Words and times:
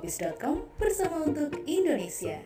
holopis.com 0.00 0.56
bersama 0.80 1.28
untuk 1.28 1.60
Indonesia. 1.68 2.40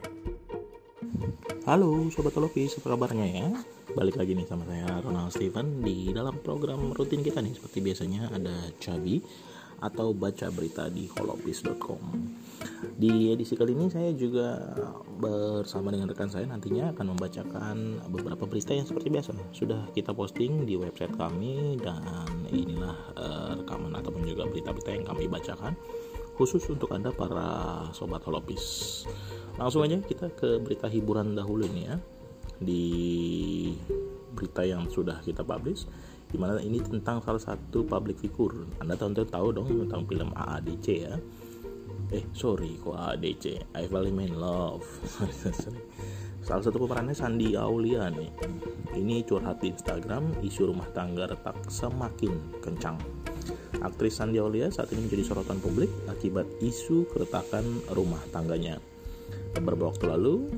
Halo 1.70 2.10
Sobat 2.10 2.34
Holopis, 2.34 2.74
apa 2.82 2.98
kabarnya 2.98 3.30
ya? 3.30 3.46
Balik 3.94 4.18
lagi 4.18 4.34
nih 4.34 4.42
sama 4.42 4.66
saya 4.66 4.98
Ronald 4.98 5.30
Steven 5.30 5.78
di 5.78 6.10
dalam 6.10 6.34
program 6.42 6.90
rutin 6.90 7.22
kita 7.22 7.38
nih 7.38 7.54
Seperti 7.54 7.78
biasanya 7.78 8.26
ada 8.34 8.74
Cabi 8.82 9.22
atau 9.78 10.10
baca 10.10 10.50
berita 10.50 10.90
di 10.90 11.06
holopis.com 11.06 12.02
Di 12.98 13.30
edisi 13.30 13.54
kali 13.54 13.70
ini 13.70 13.86
saya 13.86 14.10
juga 14.18 14.74
bersama 15.22 15.94
dengan 15.94 16.10
rekan 16.10 16.26
saya 16.26 16.50
nantinya 16.50 16.90
akan 16.90 17.06
membacakan 17.14 17.76
beberapa 18.10 18.50
berita 18.50 18.74
yang 18.74 18.90
seperti 18.90 19.14
biasa 19.14 19.30
Sudah 19.54 19.86
kita 19.94 20.10
posting 20.10 20.66
di 20.66 20.74
website 20.74 21.14
kami 21.14 21.78
dan 21.78 22.02
inilah 22.50 22.98
uh, 23.14 23.62
rekaman 23.62 23.94
ataupun 23.94 24.26
juga 24.26 24.42
berita-berita 24.50 24.90
yang 24.90 25.06
kami 25.06 25.30
bacakan 25.30 25.78
khusus 26.34 26.66
untuk 26.70 26.90
Anda 26.90 27.14
para 27.14 27.46
sobat 27.94 28.22
holopis. 28.26 29.02
Langsung 29.54 29.86
aja 29.86 29.98
kita 30.02 30.34
ke 30.34 30.58
berita 30.58 30.90
hiburan 30.90 31.38
dahulu 31.38 31.66
nih 31.70 31.84
ya. 31.88 31.96
Di 32.58 32.84
berita 34.34 34.66
yang 34.66 34.90
sudah 34.90 35.22
kita 35.22 35.46
publish 35.46 35.86
di 36.34 36.36
mana 36.42 36.58
ini 36.58 36.82
tentang 36.82 37.22
salah 37.22 37.38
satu 37.38 37.86
public 37.86 38.18
figure. 38.18 38.66
Anda 38.82 38.98
tentu 38.98 39.22
tahu 39.22 39.54
dong 39.54 39.70
tentang 39.86 40.02
film 40.10 40.34
AADC 40.34 40.86
ya. 40.90 41.14
Eh 42.10 42.26
sorry 42.34 42.74
kok 42.82 42.98
AADC, 42.98 43.70
I 43.78 43.86
Fall 43.86 44.10
in 44.10 44.34
Love. 44.34 44.82
salah 46.46 46.62
satu 46.66 46.76
pemerannya 46.82 47.14
Sandi 47.14 47.54
Aulia 47.54 48.10
nih. 48.10 48.30
Ini 48.98 49.22
curhat 49.22 49.62
di 49.62 49.70
Instagram, 49.70 50.42
isu 50.42 50.74
rumah 50.74 50.90
tangga 50.90 51.30
retak 51.30 51.70
semakin 51.70 52.58
kencang 52.58 52.98
Aktris 53.84 54.16
Sandi 54.16 54.40
Aulia 54.40 54.72
saat 54.72 54.88
ini 54.96 55.04
menjadi 55.04 55.28
sorotan 55.28 55.60
publik 55.60 55.92
akibat 56.08 56.48
isu 56.64 57.04
keretakan 57.12 57.84
rumah 57.92 58.24
tangganya. 58.32 58.80
Beberapa 59.52 59.92
waktu 59.92 60.08
lalu, 60.08 60.48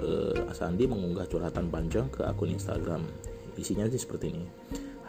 eh, 0.00 0.40
Sandi 0.56 0.88
mengunggah 0.88 1.28
curhatan 1.28 1.68
panjang 1.68 2.08
ke 2.08 2.24
akun 2.24 2.48
Instagram. 2.48 3.04
Isinya 3.60 3.84
sih 3.92 4.00
seperti 4.00 4.32
ini. 4.32 4.44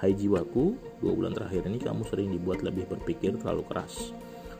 Hai 0.03 0.11
jiwaku, 0.11 0.75
dua 0.99 1.13
bulan 1.15 1.31
terakhir 1.31 1.63
ini 1.63 1.79
kamu 1.79 2.03
sering 2.03 2.35
dibuat 2.35 2.59
lebih 2.59 2.83
berpikir 2.91 3.39
terlalu 3.39 3.63
keras. 3.71 4.11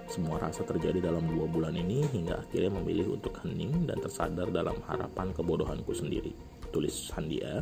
Semua 0.08 0.40
rasa 0.40 0.64
terjadi 0.64 1.04
dalam 1.04 1.28
dua 1.28 1.48
bulan 1.48 1.76
ini 1.76 2.08
hingga 2.08 2.40
akhirnya 2.40 2.72
memilih 2.80 3.20
untuk 3.20 3.36
hening 3.44 3.84
dan 3.84 4.00
tersadar 4.00 4.48
dalam 4.48 4.80
harapan 4.88 5.36
kebodohanku 5.36 5.92
sendiri. 5.92 6.32
Tulis 6.72 7.12
Sandi 7.12 7.44
ya. 7.44 7.60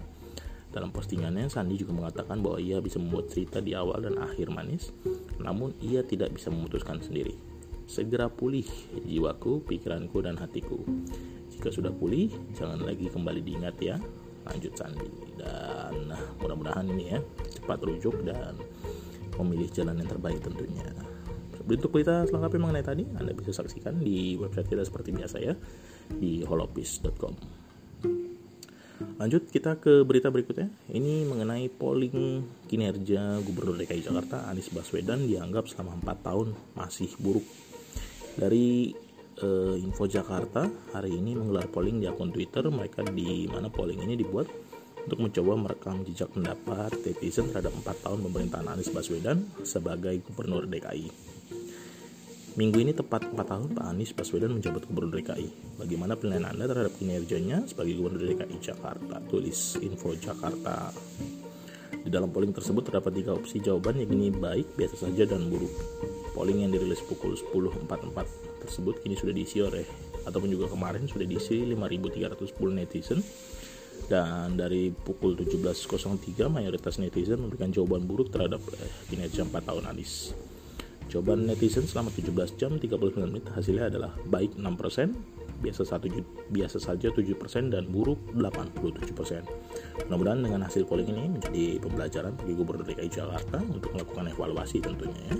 Dalam 0.71 0.89
postingannya, 0.95 1.51
Sandi 1.51 1.75
juga 1.75 1.91
mengatakan 1.91 2.39
bahwa 2.39 2.55
ia 2.55 2.79
bisa 2.79 2.95
membuat 2.95 3.27
cerita 3.27 3.59
di 3.59 3.75
awal 3.75 4.07
dan 4.07 4.15
akhir 4.23 4.47
manis, 4.55 4.95
namun 5.43 5.75
ia 5.83 5.99
tidak 5.99 6.31
bisa 6.31 6.47
memutuskan 6.47 7.03
sendiri. 7.03 7.35
Segera 7.91 8.31
pulih 8.31 8.63
jiwaku, 9.03 9.67
pikiranku, 9.67 10.23
dan 10.23 10.39
hatiku. 10.39 10.79
Jika 11.51 11.75
sudah 11.75 11.91
pulih, 11.91 12.31
jangan 12.55 12.79
lagi 12.87 13.11
kembali 13.11 13.43
diingat 13.43 13.75
ya. 13.83 13.99
Lanjut 14.47 14.73
Sandi. 14.79 15.11
Dan 15.35 16.07
nah, 16.07 16.23
mudah-mudahan 16.39 16.87
ini 16.87 17.13
ya 17.13 17.19
cepat 17.51 17.83
rujuk 17.83 18.23
dan 18.23 18.55
memilih 19.35 19.67
jalan 19.75 19.99
yang 19.99 20.07
terbaik 20.07 20.39
tentunya. 20.39 20.87
Bentuk 21.61 21.93
berita 21.93 22.25
selengkapnya 22.25 22.59
mengenai 22.63 22.85
tadi 22.85 23.03
Anda 23.19 23.37
bisa 23.37 23.53
saksikan 23.53 24.01
di 24.01 24.33
website 24.39 24.71
kita 24.71 24.81
seperti 24.87 25.13
biasa 25.13 25.37
ya 25.43 25.53
di 26.09 26.41
holopis.com. 26.41 27.60
Lanjut 29.19 29.49
kita 29.49 29.77
ke 29.77 30.01
berita 30.07 30.33
berikutnya. 30.33 30.69
Ini 30.89 31.25
mengenai 31.27 31.69
polling 31.69 32.45
kinerja 32.65 33.41
Gubernur 33.45 33.77
DKI 33.77 34.07
Jakarta 34.07 34.49
Anies 34.49 34.71
Baswedan 34.73 35.25
dianggap 35.25 35.69
selama 35.69 35.97
4 36.01 36.27
tahun 36.27 36.47
masih 36.73 37.11
buruk. 37.21 37.45
Dari 38.37 38.95
uh, 39.43 39.75
Info 39.77 40.07
Jakarta 40.07 40.69
hari 40.95 41.17
ini 41.17 41.35
menggelar 41.35 41.67
polling 41.67 41.99
di 41.99 42.07
akun 42.07 42.31
Twitter 42.31 42.65
mereka 42.71 43.03
di 43.03 43.45
mana 43.49 43.67
polling 43.67 44.01
ini 44.01 44.15
dibuat 44.15 44.47
untuk 45.01 45.17
mencoba 45.17 45.57
merekam 45.57 46.05
jejak 46.05 46.29
pendapat 46.29 46.93
netizen 47.01 47.49
terhadap 47.49 47.73
4 47.73 48.05
tahun 48.05 48.19
pemerintahan 48.29 48.67
Anies 48.69 48.93
Baswedan 48.93 49.49
sebagai 49.65 50.13
Gubernur 50.25 50.69
DKI. 50.69 51.30
Minggu 52.51 52.83
ini 52.83 52.91
tepat 52.91 53.31
4 53.31 53.47
tahun 53.47 53.71
Pak 53.71 53.85
Anies 53.95 54.11
Baswedan 54.11 54.51
menjabat 54.51 54.83
Gubernur 54.83 55.15
DKI. 55.23 55.79
Bagaimana 55.79 56.19
penilaian 56.19 56.51
Anda 56.51 56.67
terhadap 56.67 56.91
kinerjanya 56.99 57.63
sebagai 57.63 57.95
Gubernur 57.95 58.27
DKI 58.27 58.59
Jakarta? 58.59 59.23
Tulis 59.31 59.79
info 59.79 60.11
Jakarta. 60.19 60.91
Di 61.95 62.11
dalam 62.11 62.27
polling 62.27 62.51
tersebut 62.51 62.83
terdapat 62.83 63.15
tiga 63.15 63.31
opsi 63.39 63.63
jawaban 63.63 64.03
yang 64.03 64.11
ini 64.11 64.35
baik, 64.35 64.75
biasa 64.75 65.07
saja, 65.07 65.23
dan 65.31 65.47
buruk. 65.47 65.71
Polling 66.35 66.67
yang 66.67 66.75
dirilis 66.75 66.99
pukul 67.07 67.39
10.44 67.39 67.87
tersebut 68.67 68.99
kini 68.99 69.15
sudah 69.15 69.31
diisi 69.31 69.63
oleh 69.63 69.87
ataupun 70.27 70.51
juga 70.51 70.67
kemarin 70.67 71.07
sudah 71.07 71.23
diisi 71.23 71.63
5.310 71.63 72.51
netizen 72.75 73.23
dan 74.11 74.59
dari 74.59 74.91
pukul 74.91 75.39
17.03 75.39 76.51
mayoritas 76.51 76.99
netizen 76.99 77.39
memberikan 77.39 77.71
jawaban 77.71 78.03
buruk 78.03 78.27
terhadap 78.27 78.59
eh, 78.75 78.91
kinerja 79.07 79.47
4 79.47 79.55
tahun 79.55 79.87
Anies. 79.87 80.35
Jawaban 81.11 81.43
netizen 81.43 81.83
selama 81.83 82.07
17 82.15 82.55
jam 82.55 82.79
39 82.79 83.19
menit 83.27 83.43
hasilnya 83.51 83.91
adalah 83.91 84.15
baik 84.31 84.55
6%, 84.55 85.11
biasa 85.59 85.83
satu 85.83 86.07
biasa 86.47 86.79
saja 86.79 87.11
7% 87.11 87.35
dan 87.67 87.83
buruk 87.91 88.15
87%. 88.31 90.07
Mudah-mudahan 90.07 90.39
dengan 90.39 90.63
hasil 90.63 90.87
polling 90.87 91.11
ini 91.11 91.27
menjadi 91.35 91.83
pembelajaran 91.83 92.31
bagi 92.39 92.53
Gubernur 92.55 92.87
DKI 92.87 93.11
Jakarta 93.11 93.59
untuk 93.59 93.91
melakukan 93.91 94.31
evaluasi 94.31 94.79
tentunya 94.79 95.35
ya. 95.35 95.37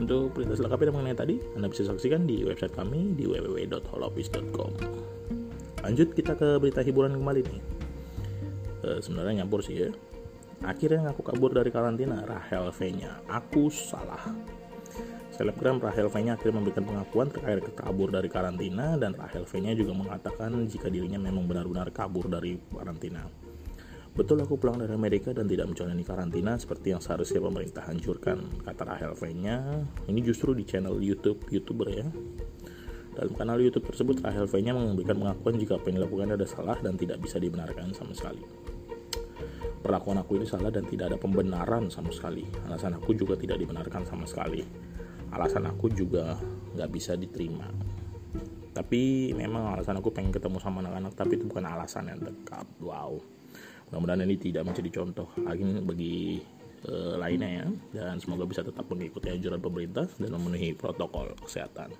Untuk 0.00 0.32
berita 0.32 0.56
selengkapnya 0.56 0.96
mengenai 0.96 1.12
tadi, 1.12 1.36
Anda 1.52 1.68
bisa 1.68 1.84
saksikan 1.92 2.24
di 2.24 2.40
website 2.48 2.72
kami 2.72 3.12
di 3.12 3.28
www.holopis.com. 3.28 4.70
Lanjut 5.84 6.08
kita 6.16 6.32
ke 6.40 6.56
berita 6.56 6.80
hiburan 6.80 7.20
kembali 7.20 7.40
nih. 7.44 7.60
E, 8.80 8.88
sebenarnya 9.04 9.44
nyampur 9.44 9.60
sih 9.60 9.76
ya 9.76 9.92
Akhirnya 10.62 11.10
ngaku 11.10 11.22
kabur 11.26 11.50
dari 11.50 11.74
karantina, 11.74 12.22
Rahel 12.22 12.70
V-nya. 12.70 13.18
Aku 13.26 13.66
salah. 13.66 14.30
Selebgram 15.34 15.82
Rahel 15.82 16.06
V-nya 16.06 16.38
akhirnya 16.38 16.62
memberikan 16.62 16.86
pengakuan 16.86 17.34
terkait 17.34 17.66
kabur 17.74 18.14
dari 18.14 18.30
karantina 18.30 18.94
dan 18.94 19.18
Rahel 19.18 19.42
V-nya 19.42 19.74
juga 19.74 19.90
mengatakan 19.96 20.54
jika 20.70 20.86
dirinya 20.86 21.18
memang 21.18 21.50
benar-benar 21.50 21.90
kabur 21.90 22.30
dari 22.30 22.62
karantina. 22.70 23.26
Betul 24.12 24.44
aku 24.44 24.60
pulang 24.60 24.78
dari 24.78 24.92
Amerika 24.94 25.34
dan 25.34 25.50
tidak 25.50 25.72
menjalani 25.72 26.04
karantina 26.04 26.54
seperti 26.60 26.94
yang 26.94 27.02
seharusnya 27.02 27.42
pemerintah 27.42 27.82
hancurkan, 27.82 28.44
kata 28.62 28.82
Rahel 28.86 29.18
V-nya. 29.18 29.82
Ini 30.06 30.20
justru 30.22 30.54
di 30.54 30.62
channel 30.62 31.00
YouTube 31.02 31.42
YouTuber 31.48 31.88
ya. 31.90 32.06
Dalam 33.18 33.32
kanal 33.34 33.58
YouTube 33.58 33.88
tersebut, 33.90 34.22
Rahel 34.22 34.46
V-nya 34.46 34.78
memberikan 34.78 35.18
pengakuan 35.18 35.58
jika 35.58 35.80
apa 35.80 35.90
yang 35.90 36.06
ada 36.38 36.46
salah 36.46 36.78
dan 36.78 36.94
tidak 36.94 37.18
bisa 37.18 37.42
dibenarkan 37.42 37.90
sama 37.96 38.14
sekali 38.14 38.44
perlakuan 39.82 40.22
aku 40.22 40.38
ini 40.38 40.46
salah 40.46 40.70
dan 40.70 40.86
tidak 40.86 41.12
ada 41.12 41.18
pembenaran 41.18 41.90
sama 41.90 42.14
sekali. 42.14 42.46
Alasan 42.70 42.96
aku 42.96 43.12
juga 43.18 43.34
tidak 43.34 43.58
dibenarkan 43.58 44.06
sama 44.06 44.24
sekali. 44.24 44.62
Alasan 45.34 45.66
aku 45.66 45.90
juga 45.90 46.38
nggak 46.78 46.90
bisa 46.94 47.18
diterima. 47.18 47.66
Tapi 48.72 49.34
memang 49.36 49.76
alasan 49.76 50.00
aku 50.00 50.08
pengen 50.14 50.32
ketemu 50.32 50.56
sama 50.62 50.80
anak-anak 50.80 51.12
tapi 51.12 51.36
itu 51.36 51.44
bukan 51.44 51.66
alasan 51.68 52.08
yang 52.08 52.22
dekat 52.22 52.64
wow. 52.80 53.12
Mudah-mudahan 53.92 54.24
ini 54.24 54.40
tidak 54.40 54.64
menjadi 54.64 54.88
contoh 55.02 55.28
lagi 55.44 55.60
bagi 55.84 56.40
uh, 56.88 57.20
lainnya 57.20 57.50
ya. 57.60 57.66
Dan 57.92 58.16
semoga 58.22 58.48
bisa 58.48 58.64
tetap 58.64 58.88
mengikuti 58.88 59.28
anjuran 59.28 59.60
pemerintah 59.60 60.08
dan 60.16 60.30
memenuhi 60.32 60.72
protokol 60.72 61.36
kesehatan. 61.44 61.92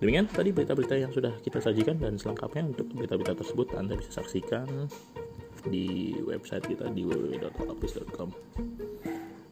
Demikian 0.00 0.26
tadi 0.32 0.50
berita-berita 0.50 0.96
yang 0.96 1.12
sudah 1.12 1.36
kita 1.44 1.60
sajikan 1.60 2.00
dan 2.00 2.16
selengkapnya 2.16 2.72
untuk 2.72 2.88
berita-berita 2.96 3.36
tersebut 3.36 3.76
Anda 3.76 4.00
bisa 4.00 4.24
saksikan 4.24 4.88
di 5.68 6.16
website 6.24 6.64
kita 6.70 6.88
di 6.92 7.04
www.holopis.com 7.04 8.30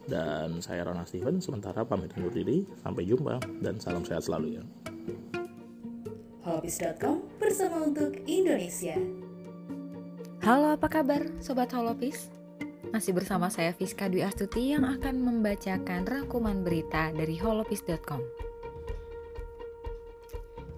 dan 0.09 0.57
saya 0.59 0.89
Rona 0.89 1.05
Steven 1.05 1.37
sementara 1.37 1.85
pamit 1.85 2.09
undur 2.17 2.33
diri. 2.33 2.65
Sampai 2.81 3.05
jumpa 3.05 3.37
dan 3.61 3.77
salam 3.77 4.01
sehat 4.01 4.25
selalu 4.25 4.57
ya. 4.59 4.63
Holopis.com 6.41 7.21
bersama 7.37 7.85
untuk 7.85 8.17
Indonesia. 8.25 8.97
Halo 10.41 10.73
apa 10.73 10.89
kabar 10.89 11.29
Sobat 11.37 11.69
Holopis? 11.77 12.33
Masih 12.89 13.13
bersama 13.13 13.53
saya 13.53 13.69
Fiska 13.77 14.09
Dwi 14.09 14.25
Astuti 14.25 14.73
yang 14.73 14.81
akan 14.81 15.21
membacakan 15.21 16.09
rangkuman 16.09 16.65
berita 16.65 17.13
dari 17.13 17.37
holopis.com 17.37 18.48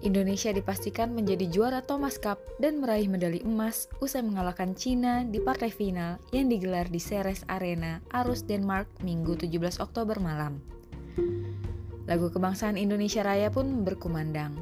Indonesia 0.02 0.50
dipastikan 0.50 1.14
menjadi 1.14 1.46
juara 1.46 1.78
Thomas 1.78 2.18
Cup 2.18 2.42
dan 2.58 2.82
meraih 2.82 3.06
medali 3.06 3.38
emas 3.46 3.86
usai 4.02 4.26
mengalahkan 4.26 4.74
Cina 4.74 5.22
di 5.22 5.38
partai 5.38 5.70
final 5.70 6.18
yang 6.34 6.50
digelar 6.50 6.90
di 6.90 6.98
Ceres 6.98 7.46
Arena, 7.46 8.02
Arus, 8.10 8.42
Denmark, 8.42 8.90
Minggu 9.06 9.38
17 9.38 9.78
Oktober 9.78 10.18
malam. 10.18 10.58
Lagu 12.10 12.34
kebangsaan 12.34 12.74
Indonesia 12.74 13.22
Raya 13.22 13.46
pun 13.54 13.86
berkumandang. 13.86 14.58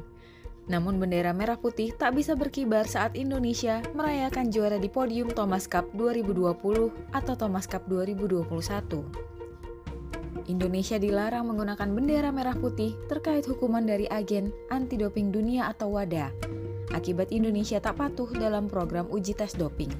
Namun 0.69 1.01
bendera 1.01 1.33
merah 1.33 1.57
putih 1.57 1.89
tak 1.97 2.13
bisa 2.21 2.37
berkibar 2.37 2.85
saat 2.85 3.17
Indonesia 3.17 3.81
merayakan 3.97 4.53
juara 4.53 4.77
di 4.77 4.93
podium 4.93 5.33
Thomas 5.33 5.65
Cup 5.65 5.89
2020 5.97 7.17
atau 7.17 7.33
Thomas 7.33 7.65
Cup 7.65 7.89
2021. 7.89 9.30
Indonesia 10.47 10.97
dilarang 10.97 11.49
menggunakan 11.49 11.89
bendera 11.91 12.29
merah 12.33 12.55
putih 12.55 12.97
terkait 13.11 13.45
hukuman 13.45 13.83
dari 13.83 14.09
agen 14.09 14.49
anti 14.71 14.97
doping 14.97 15.29
dunia 15.29 15.69
atau 15.69 15.93
WADA 15.93 16.51
akibat 16.91 17.31
Indonesia 17.31 17.79
tak 17.79 17.97
patuh 17.97 18.29
dalam 18.35 18.67
program 18.67 19.07
uji 19.09 19.33
tes 19.33 19.55
doping. 19.55 19.91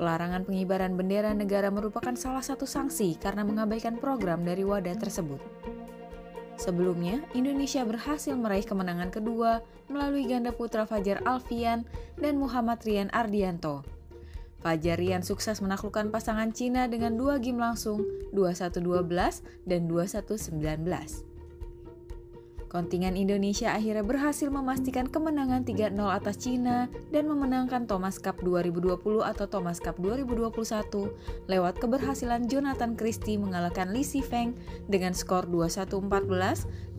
Pelarangan 0.00 0.48
pengibaran 0.48 0.96
bendera 0.96 1.36
negara 1.36 1.68
merupakan 1.68 2.16
salah 2.16 2.40
satu 2.40 2.64
sanksi 2.64 3.20
karena 3.20 3.44
mengabaikan 3.44 4.00
program 4.00 4.40
dari 4.40 4.64
WADA 4.64 4.96
tersebut. 4.96 5.42
Sebelumnya, 6.56 7.20
Indonesia 7.36 7.84
berhasil 7.84 8.32
meraih 8.36 8.64
kemenangan 8.64 9.12
kedua 9.12 9.60
melalui 9.92 10.28
ganda 10.28 10.52
putra 10.52 10.88
Fajar 10.88 11.20
Alfian 11.28 11.84
dan 12.16 12.40
Muhammad 12.40 12.80
Rian 12.84 13.12
Ardianto. 13.12 13.84
Fajar 14.60 15.00
Rian 15.00 15.24
sukses 15.24 15.64
menaklukkan 15.64 16.12
pasangan 16.12 16.52
Cina 16.52 16.84
dengan 16.84 17.16
dua 17.16 17.40
game 17.40 17.56
langsung 17.60 18.04
21-12 18.36 18.80
dan 19.64 19.88
21-19. 19.88 21.30
Kontingen 22.70 23.18
Indonesia 23.18 23.74
akhirnya 23.74 24.06
berhasil 24.06 24.46
memastikan 24.46 25.10
kemenangan 25.10 25.66
3-0 25.66 25.90
atas 26.06 26.38
Cina 26.38 26.86
dan 27.10 27.26
memenangkan 27.26 27.90
Thomas 27.90 28.22
Cup 28.22 28.38
2020 28.46 29.26
atau 29.26 29.50
Thomas 29.50 29.82
Cup 29.82 29.98
2021 29.98 30.54
lewat 31.50 31.74
keberhasilan 31.82 32.46
Jonathan 32.46 32.94
Christie 32.94 33.42
mengalahkan 33.42 33.90
Li 33.90 34.06
Sifeng 34.06 34.54
dengan 34.86 35.18
skor 35.18 35.50
21-14, 35.50 35.90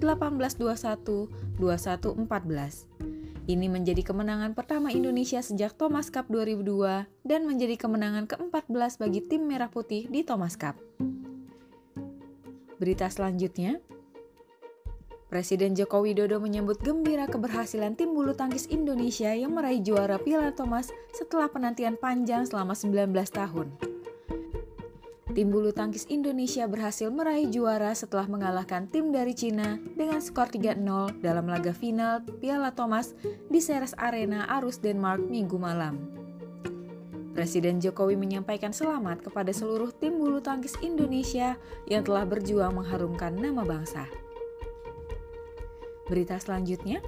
18-21, 0.04 1.32
21-14. 1.56 3.11
Ini 3.50 3.74
menjadi 3.74 4.06
kemenangan 4.06 4.54
pertama 4.54 4.94
Indonesia 4.94 5.42
sejak 5.42 5.74
Thomas 5.74 6.14
Cup 6.14 6.30
2002 6.30 7.10
dan 7.26 7.42
menjadi 7.50 7.74
kemenangan 7.74 8.30
ke-14 8.30 9.02
bagi 9.02 9.26
tim 9.26 9.50
Merah 9.50 9.66
Putih 9.66 10.06
di 10.06 10.22
Thomas 10.22 10.54
Cup. 10.54 10.78
Berita 12.78 13.10
selanjutnya, 13.10 13.82
Presiden 15.32 15.74
Joko 15.74 16.06
Widodo 16.06 16.38
menyambut 16.38 16.84
gembira 16.86 17.26
keberhasilan 17.26 17.98
tim 17.98 18.14
bulu 18.14 18.38
tangkis 18.38 18.70
Indonesia 18.70 19.34
yang 19.34 19.58
meraih 19.58 19.82
juara 19.82 20.22
Piala 20.22 20.54
Thomas 20.54 20.94
setelah 21.10 21.50
penantian 21.50 21.98
panjang 21.98 22.46
selama 22.46 22.78
19 22.78 23.10
tahun. 23.32 23.74
Tim 25.32 25.48
bulu 25.48 25.72
tangkis 25.72 26.12
Indonesia 26.12 26.68
berhasil 26.68 27.08
meraih 27.08 27.48
juara 27.48 27.96
setelah 27.96 28.28
mengalahkan 28.28 28.92
tim 28.92 29.16
dari 29.16 29.32
Cina 29.32 29.80
dengan 29.96 30.20
skor 30.20 30.52
3-0 30.52 30.84
dalam 31.24 31.48
laga 31.48 31.72
final 31.72 32.20
Piala 32.44 32.76
Thomas 32.76 33.16
di 33.48 33.64
Ceres 33.64 33.96
Arena 33.96 34.44
Arus 34.60 34.84
Denmark 34.84 35.24
minggu 35.24 35.56
malam. 35.56 36.04
Presiden 37.32 37.80
Jokowi 37.80 38.20
menyampaikan 38.20 38.76
selamat 38.76 39.24
kepada 39.32 39.56
seluruh 39.56 39.96
tim 39.96 40.20
bulu 40.20 40.44
tangkis 40.44 40.76
Indonesia 40.84 41.56
yang 41.88 42.04
telah 42.04 42.28
berjuang 42.28 42.76
mengharumkan 42.76 43.32
nama 43.32 43.64
bangsa. 43.64 44.04
Berita 46.12 46.36
selanjutnya, 46.44 47.00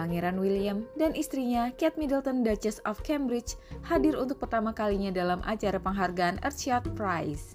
Pangeran 0.00 0.40
William 0.40 0.88
dan 0.96 1.12
istrinya 1.12 1.68
Kate 1.76 2.00
Middleton 2.00 2.40
Duchess 2.40 2.80
of 2.88 3.04
Cambridge 3.04 3.60
hadir 3.84 4.16
untuk 4.16 4.40
pertama 4.40 4.72
kalinya 4.72 5.12
dalam 5.12 5.44
acara 5.44 5.76
penghargaan 5.76 6.40
Earthshot 6.40 6.96
Prize. 6.96 7.52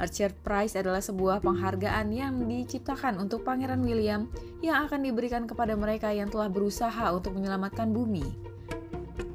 Earthshot 0.00 0.32
Prize 0.40 0.80
adalah 0.80 1.04
sebuah 1.04 1.44
penghargaan 1.44 2.08
yang 2.08 2.40
diciptakan 2.48 3.20
untuk 3.20 3.44
Pangeran 3.44 3.84
William 3.84 4.32
yang 4.64 4.88
akan 4.88 5.04
diberikan 5.04 5.44
kepada 5.44 5.76
mereka 5.76 6.08
yang 6.08 6.32
telah 6.32 6.48
berusaha 6.48 7.12
untuk 7.12 7.36
menyelamatkan 7.36 7.92
bumi. 7.92 8.24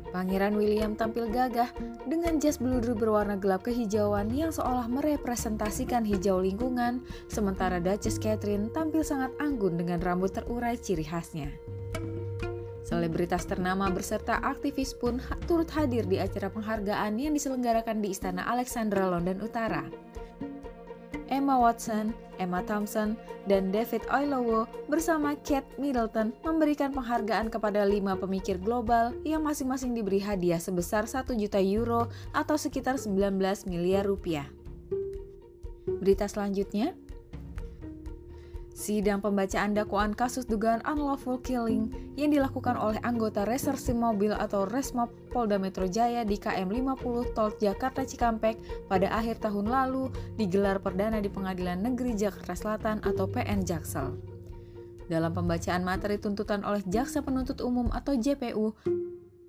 Pangeran 0.09 0.57
William 0.57 0.97
tampil 0.97 1.29
gagah 1.29 1.69
dengan 2.09 2.41
jas 2.41 2.57
bluder 2.57 2.97
berwarna 2.97 3.37
gelap 3.37 3.61
kehijauan 3.65 4.33
yang 4.33 4.49
seolah 4.49 4.89
merepresentasikan 4.89 6.01
hijau 6.01 6.41
lingkungan, 6.41 7.05
sementara 7.29 7.77
Duchess 7.77 8.17
Catherine 8.17 8.73
tampil 8.73 9.05
sangat 9.05 9.29
anggun 9.37 9.77
dengan 9.77 10.01
rambut 10.01 10.33
terurai 10.33 10.77
ciri 10.81 11.05
khasnya. 11.05 11.53
Selebritas 12.93 13.49
ternama 13.49 13.89
beserta 13.89 14.37
aktivis 14.45 14.93
pun 14.93 15.17
turut 15.49 15.65
hadir 15.73 16.05
di 16.05 16.21
acara 16.21 16.45
penghargaan 16.53 17.17
yang 17.17 17.33
diselenggarakan 17.33 18.05
di 18.05 18.13
Istana 18.13 18.45
Alexandra 18.45 19.09
London 19.09 19.41
Utara. 19.41 19.81
Emma 21.25 21.57
Watson, 21.57 22.13
Emma 22.37 22.61
Thompson, 22.61 23.17
dan 23.49 23.73
David 23.73 24.05
Oyelowo 24.13 24.69
bersama 24.85 25.33
Kate 25.41 25.65
Middleton 25.81 26.37
memberikan 26.45 26.93
penghargaan 26.93 27.49
kepada 27.49 27.81
lima 27.81 28.13
pemikir 28.13 28.61
global 28.61 29.17
yang 29.25 29.41
masing-masing 29.41 29.97
diberi 29.97 30.21
hadiah 30.21 30.61
sebesar 30.61 31.09
1 31.09 31.33
juta 31.33 31.57
euro 31.57 32.13
atau 32.29 32.61
sekitar 32.61 33.01
19 33.01 33.41
miliar 33.65 34.05
rupiah. 34.05 34.45
Berita 35.97 36.29
selanjutnya, 36.29 36.93
Sidang 38.73 39.21
pembacaan 39.21 39.77
dakwaan 39.77 40.17
kasus 40.17 40.49
dugaan 40.49 40.81
unlawful 40.89 41.37
killing 41.37 41.93
yang 42.17 42.33
dilakukan 42.33 42.73
oleh 42.73 42.97
anggota 43.05 43.45
reserse 43.45 43.93
mobil 43.93 44.33
atau 44.33 44.65
Resmob 44.65 45.13
Polda 45.29 45.61
Metro 45.61 45.85
Jaya 45.85 46.25
di 46.25 46.41
KM 46.41 46.73
50 46.73 47.37
Tol 47.37 47.53
Jakarta 47.61 48.01
Cikampek 48.01 48.57
pada 48.89 49.13
akhir 49.13 49.45
tahun 49.45 49.69
lalu 49.69 50.09
digelar 50.41 50.81
perdana 50.81 51.21
di 51.21 51.29
Pengadilan 51.29 51.85
Negeri 51.85 52.17
Jakarta 52.17 52.57
Selatan 52.57 52.97
atau 53.05 53.29
PN 53.29 53.61
Jaksel. 53.61 54.09
Dalam 55.05 55.37
pembacaan 55.37 55.85
materi 55.85 56.17
tuntutan 56.17 56.65
oleh 56.65 56.81
Jaksa 56.89 57.21
Penuntut 57.21 57.61
Umum 57.61 57.93
atau 57.93 58.17
JPU, 58.17 58.73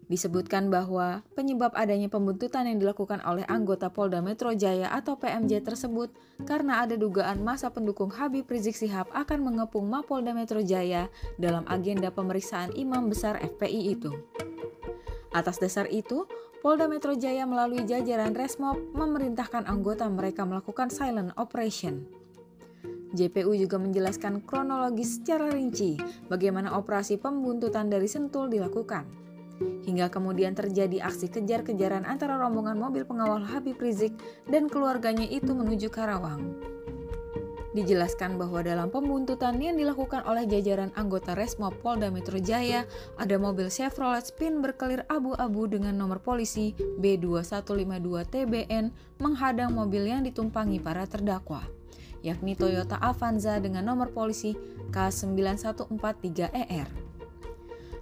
Disebutkan 0.05 0.69
bahwa 0.69 1.25
penyebab 1.33 1.73
adanya 1.73 2.13
pembuntutan 2.13 2.69
yang 2.69 2.77
dilakukan 2.77 3.25
oleh 3.25 3.49
anggota 3.49 3.89
Polda 3.89 4.21
Metro 4.21 4.53
Jaya 4.53 4.93
atau 4.93 5.17
PMJ 5.17 5.65
tersebut 5.65 6.13
karena 6.45 6.85
ada 6.85 7.01
dugaan 7.01 7.41
masa 7.41 7.73
pendukung 7.73 8.13
Habib 8.13 8.45
Rizik 8.45 8.77
Sihab 8.77 9.09
akan 9.17 9.41
mengepung 9.41 9.89
Mapolda 9.89 10.37
Metro 10.37 10.61
Jaya 10.61 11.09
dalam 11.41 11.65
agenda 11.73 12.13
pemeriksaan 12.13 12.77
imam 12.77 13.09
besar 13.09 13.41
FPI 13.41 13.97
itu. 13.97 14.13
Atas 15.33 15.57
dasar 15.57 15.89
itu, 15.89 16.29
Polda 16.61 16.85
Metro 16.85 17.17
Jaya 17.17 17.49
melalui 17.49 17.85
jajaran 17.85 18.37
Resmob 18.37 18.77
memerintahkan 18.93 19.69
anggota 19.69 20.09
mereka 20.09 20.45
melakukan 20.45 20.93
silent 20.93 21.33
operation. 21.41 22.05
JPU 23.15 23.55
juga 23.55 23.79
menjelaskan 23.79 24.43
kronologis 24.43 25.23
secara 25.23 25.47
rinci 25.49 25.95
bagaimana 26.27 26.75
operasi 26.75 27.17
pembuntutan 27.17 27.87
dari 27.87 28.11
Sentul 28.11 28.51
dilakukan. 28.51 29.24
Hingga 29.61 30.11
kemudian 30.11 30.57
terjadi 30.57 31.05
aksi 31.05 31.31
kejar-kejaran 31.31 32.09
antara 32.09 32.41
rombongan 32.41 32.81
mobil 32.81 33.07
pengawal 33.07 33.45
Habib 33.45 33.79
Rizik 33.79 34.17
dan 34.51 34.67
keluarganya 34.67 35.29
itu 35.29 35.55
menuju 35.55 35.93
Karawang. 35.93 36.75
Dijelaskan 37.75 38.39
bahwa 38.39 38.63
dalam 38.63 38.87
pembuntutan 38.87 39.59
yang 39.59 39.75
dilakukan 39.75 40.23
oleh 40.31 40.47
jajaran 40.47 40.95
anggota 40.95 41.35
Resmo 41.35 41.75
Polda 41.75 42.07
Metro 42.07 42.39
Jaya, 42.39 42.87
ada 43.19 43.35
mobil 43.35 43.67
Chevrolet 43.67 44.23
Spin 44.23 44.63
berkelir 44.63 45.03
abu-abu 45.11 45.67
dengan 45.67 45.99
nomor 45.99 46.23
polisi 46.23 46.71
B2152TBN 47.03 48.95
menghadang 49.19 49.75
mobil 49.75 50.07
yang 50.07 50.23
ditumpangi 50.23 50.79
para 50.79 51.03
terdakwa, 51.11 51.67
yakni 52.23 52.55
Toyota 52.55 52.95
Avanza 53.03 53.59
dengan 53.59 53.91
nomor 53.91 54.15
polisi 54.15 54.55
K9143ER. 54.95 56.87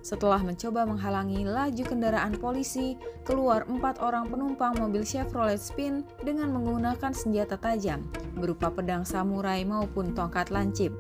Setelah 0.02 0.42
mencoba 0.42 0.82
menghalangi 0.82 1.47
laju 1.47 1.85
kendaraan 1.87 2.35
polisi, 2.35 2.99
keluar 3.23 3.62
empat 3.71 4.02
orang 4.02 4.26
penumpang 4.26 4.75
mobil 4.82 5.06
Chevrolet 5.06 5.62
Spin 5.62 6.02
dengan 6.26 6.50
menggunakan 6.50 7.14
senjata 7.14 7.54
tajam, 7.54 8.02
berupa 8.35 8.75
pedang 8.75 9.06
samurai 9.06 9.62
maupun 9.62 10.11
tongkat 10.11 10.50
lancip. 10.50 10.90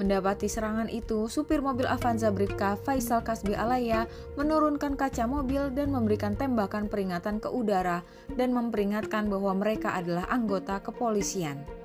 Mendapati 0.00 0.48
serangan 0.48 0.88
itu, 0.88 1.28
supir 1.28 1.60
mobil 1.60 1.84
Avanza 1.84 2.32
Bribka 2.32 2.80
Faisal 2.80 3.20
Kasbi 3.20 3.52
Alaya 3.52 4.08
menurunkan 4.40 4.96
kaca 4.96 5.28
mobil 5.28 5.68
dan 5.76 5.92
memberikan 5.92 6.32
tembakan 6.32 6.88
peringatan 6.88 7.36
ke 7.36 7.52
udara 7.52 8.00
dan 8.32 8.56
memperingatkan 8.56 9.28
bahwa 9.28 9.52
mereka 9.52 9.92
adalah 9.92 10.24
anggota 10.32 10.80
kepolisian. 10.80 11.79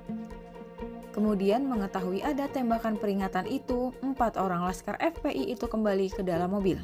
Kemudian 1.15 1.63
mengetahui 1.71 2.19
ada 2.19 2.51
tembakan 2.51 2.99
peringatan 2.99 3.47
itu, 3.47 3.95
empat 4.03 4.35
orang 4.35 4.67
laskar 4.67 4.99
FPI 4.99 5.55
itu 5.55 5.63
kembali 5.63 6.11
ke 6.11 6.19
dalam 6.27 6.51
mobil. 6.51 6.75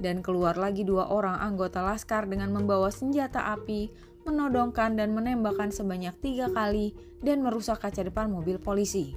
Dan 0.00 0.24
keluar 0.24 0.56
lagi 0.56 0.88
dua 0.88 1.12
orang 1.12 1.36
anggota 1.36 1.84
laskar 1.84 2.24
dengan 2.24 2.48
membawa 2.48 2.88
senjata 2.88 3.52
api, 3.52 3.92
menodongkan 4.24 4.96
dan 4.96 5.12
menembakkan 5.12 5.68
sebanyak 5.68 6.16
tiga 6.24 6.48
kali 6.48 6.96
dan 7.20 7.44
merusak 7.44 7.84
kaca 7.84 8.00
depan 8.00 8.32
mobil 8.32 8.56
polisi. 8.56 9.12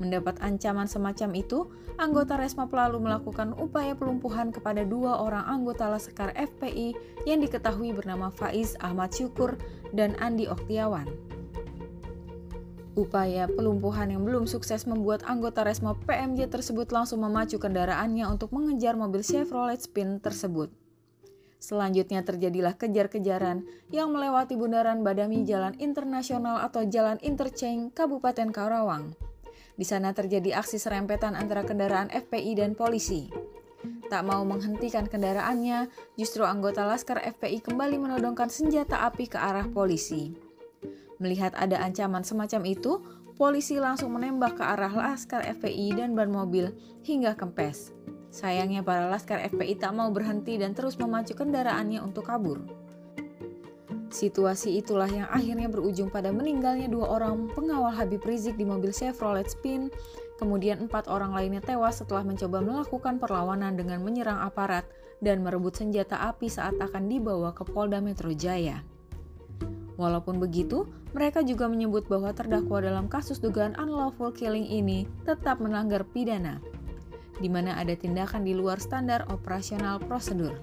Mendapat 0.00 0.40
ancaman 0.40 0.88
semacam 0.88 1.36
itu, 1.36 1.68
anggota 2.00 2.40
Resma 2.40 2.64
lalu 2.64 3.04
melakukan 3.04 3.52
upaya 3.52 3.92
pelumpuhan 3.92 4.48
kepada 4.48 4.80
dua 4.88 5.20
orang 5.20 5.44
anggota 5.44 5.92
Laskar 5.92 6.32
FPI 6.32 6.96
yang 7.28 7.44
diketahui 7.44 7.92
bernama 7.92 8.32
Faiz 8.32 8.80
Ahmad 8.80 9.12
Syukur 9.12 9.60
dan 9.92 10.16
Andi 10.24 10.48
Oktiawan. 10.48 11.35
Upaya 12.96 13.44
pelumpuhan 13.44 14.08
yang 14.08 14.24
belum 14.24 14.48
sukses 14.48 14.88
membuat 14.88 15.20
anggota 15.28 15.60
Resmo 15.68 15.92
PMJ 16.08 16.48
tersebut 16.48 16.88
langsung 16.88 17.20
memacu 17.20 17.60
kendaraannya 17.60 18.24
untuk 18.24 18.56
mengejar 18.56 18.96
mobil 18.96 19.20
Chevrolet 19.20 19.76
Spin 19.76 20.16
tersebut. 20.16 20.72
Selanjutnya 21.60 22.24
terjadilah 22.24 22.72
kejar-kejaran 22.72 23.68
yang 23.92 24.08
melewati 24.16 24.56
bundaran 24.56 25.04
Badami 25.04 25.44
Jalan 25.44 25.76
Internasional 25.76 26.64
atau 26.64 26.88
Jalan 26.88 27.20
Interchange 27.20 27.92
Kabupaten 27.92 28.48
Karawang. 28.48 29.12
Di 29.76 29.84
sana 29.84 30.16
terjadi 30.16 30.56
aksi 30.56 30.80
serempetan 30.80 31.36
antara 31.36 31.68
kendaraan 31.68 32.08
FPI 32.08 32.56
dan 32.56 32.72
polisi. 32.72 33.28
Tak 34.08 34.24
mau 34.24 34.40
menghentikan 34.48 35.04
kendaraannya, 35.04 35.92
justru 36.16 36.48
anggota 36.48 36.88
Laskar 36.88 37.20
FPI 37.20 37.60
kembali 37.60 38.00
menodongkan 38.00 38.48
senjata 38.48 39.04
api 39.04 39.28
ke 39.28 39.36
arah 39.36 39.68
polisi. 39.68 40.45
Melihat 41.16 41.56
ada 41.56 41.80
ancaman 41.80 42.22
semacam 42.22 42.62
itu, 42.68 43.00
polisi 43.36 43.76
langsung 43.76 44.12
menembak 44.16 44.60
ke 44.60 44.64
arah 44.64 44.92
Laskar 44.92 45.44
FPI 45.44 45.96
dan 45.96 46.16
ban 46.16 46.28
mobil 46.28 46.72
hingga 47.04 47.36
kempes. 47.36 47.92
Sayangnya 48.32 48.84
para 48.84 49.08
Laskar 49.08 49.40
FPI 49.48 49.80
tak 49.80 49.96
mau 49.96 50.12
berhenti 50.12 50.60
dan 50.60 50.76
terus 50.76 51.00
memacu 51.00 51.32
kendaraannya 51.32 52.04
untuk 52.04 52.28
kabur. 52.28 52.64
Situasi 54.06 54.80
itulah 54.80 55.10
yang 55.10 55.28
akhirnya 55.28 55.68
berujung 55.68 56.08
pada 56.08 56.32
meninggalnya 56.32 56.88
dua 56.88 57.20
orang 57.20 57.52
pengawal 57.52 57.92
Habib 57.92 58.24
Rizik 58.24 58.56
di 58.56 58.64
mobil 58.64 58.94
Chevrolet 58.94 59.44
Spin, 59.50 59.92
kemudian 60.40 60.88
empat 60.88 61.10
orang 61.10 61.36
lainnya 61.36 61.60
tewas 61.60 62.00
setelah 62.00 62.24
mencoba 62.24 62.64
melakukan 62.64 63.20
perlawanan 63.20 63.76
dengan 63.76 64.00
menyerang 64.00 64.40
aparat 64.40 64.88
dan 65.20 65.44
merebut 65.44 65.76
senjata 65.76 66.16
api 66.32 66.48
saat 66.48 66.78
akan 66.80 67.08
dibawa 67.12 67.52
ke 67.52 67.66
Polda 67.68 68.00
Metro 68.00 68.32
Jaya. 68.32 68.80
Walaupun 69.96 70.36
begitu, 70.36 70.84
mereka 71.16 71.40
juga 71.40 71.68
menyebut 71.68 72.04
bahwa 72.08 72.32
terdakwa 72.36 72.84
dalam 72.84 73.08
kasus 73.08 73.40
dugaan 73.40 73.72
unlawful 73.80 74.28
killing 74.32 74.68
ini 74.68 75.08
tetap 75.24 75.56
melanggar 75.56 76.04
pidana, 76.12 76.60
di 77.40 77.48
mana 77.48 77.76
ada 77.80 77.96
tindakan 77.96 78.44
di 78.44 78.52
luar 78.52 78.76
standar 78.76 79.24
operasional 79.32 79.96
prosedur. 80.04 80.60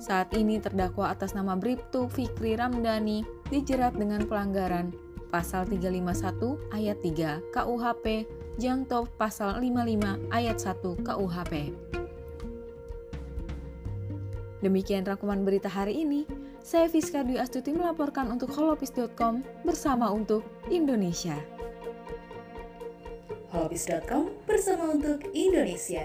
Saat 0.00 0.32
ini 0.32 0.56
terdakwa 0.56 1.12
atas 1.12 1.36
nama 1.36 1.52
Bribtu 1.52 2.08
Fikri 2.08 2.56
Ramdhani 2.56 3.20
dijerat 3.52 3.92
dengan 3.92 4.24
pelanggaran 4.24 4.96
pasal 5.28 5.68
351 5.68 6.56
ayat 6.72 6.98
3 7.04 7.52
KUHP 7.52 8.06
Jangto 8.60 9.08
pasal 9.16 9.56
55 9.56 10.28
ayat 10.28 10.56
1 10.60 11.06
KUHP. 11.06 11.52
Demikian 14.60 15.08
rangkuman 15.08 15.40
berita 15.48 15.72
hari 15.72 16.04
ini. 16.04 16.28
Saya 16.60 16.92
Fiska 16.92 17.24
Dwi 17.24 17.40
Astuti 17.40 17.72
melaporkan 17.72 18.28
untuk 18.28 18.52
holopis.com 18.52 19.40
bersama 19.64 20.12
untuk 20.12 20.44
Indonesia. 20.68 21.34
Holopis.com 23.50 24.28
bersama 24.44 24.92
untuk 24.92 25.24
Indonesia. 25.32 26.04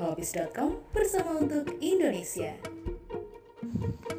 Holopis.com 0.00 0.80
bersama 0.96 1.30
untuk 1.44 1.76
Indonesia. 1.78 2.56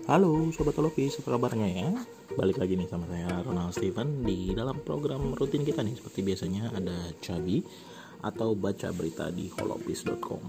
Halo 0.06 0.54
Sobat 0.54 0.78
Holopis, 0.78 1.18
apa 1.18 1.36
kabarnya 1.38 1.68
ya? 1.70 2.19
Balik 2.40 2.56
lagi 2.56 2.80
nih 2.80 2.88
sama 2.88 3.04
saya 3.12 3.44
Ronald 3.44 3.76
Steven 3.76 4.24
di 4.24 4.56
dalam 4.56 4.80
program 4.80 5.36
rutin 5.36 5.68
kita 5.68 5.84
nih 5.84 6.00
Seperti 6.00 6.24
biasanya 6.24 6.72
ada 6.72 7.12
Cabi 7.20 7.60
atau 8.24 8.56
baca 8.56 8.96
berita 8.96 9.28
di 9.28 9.52
holopis.com 9.52 10.44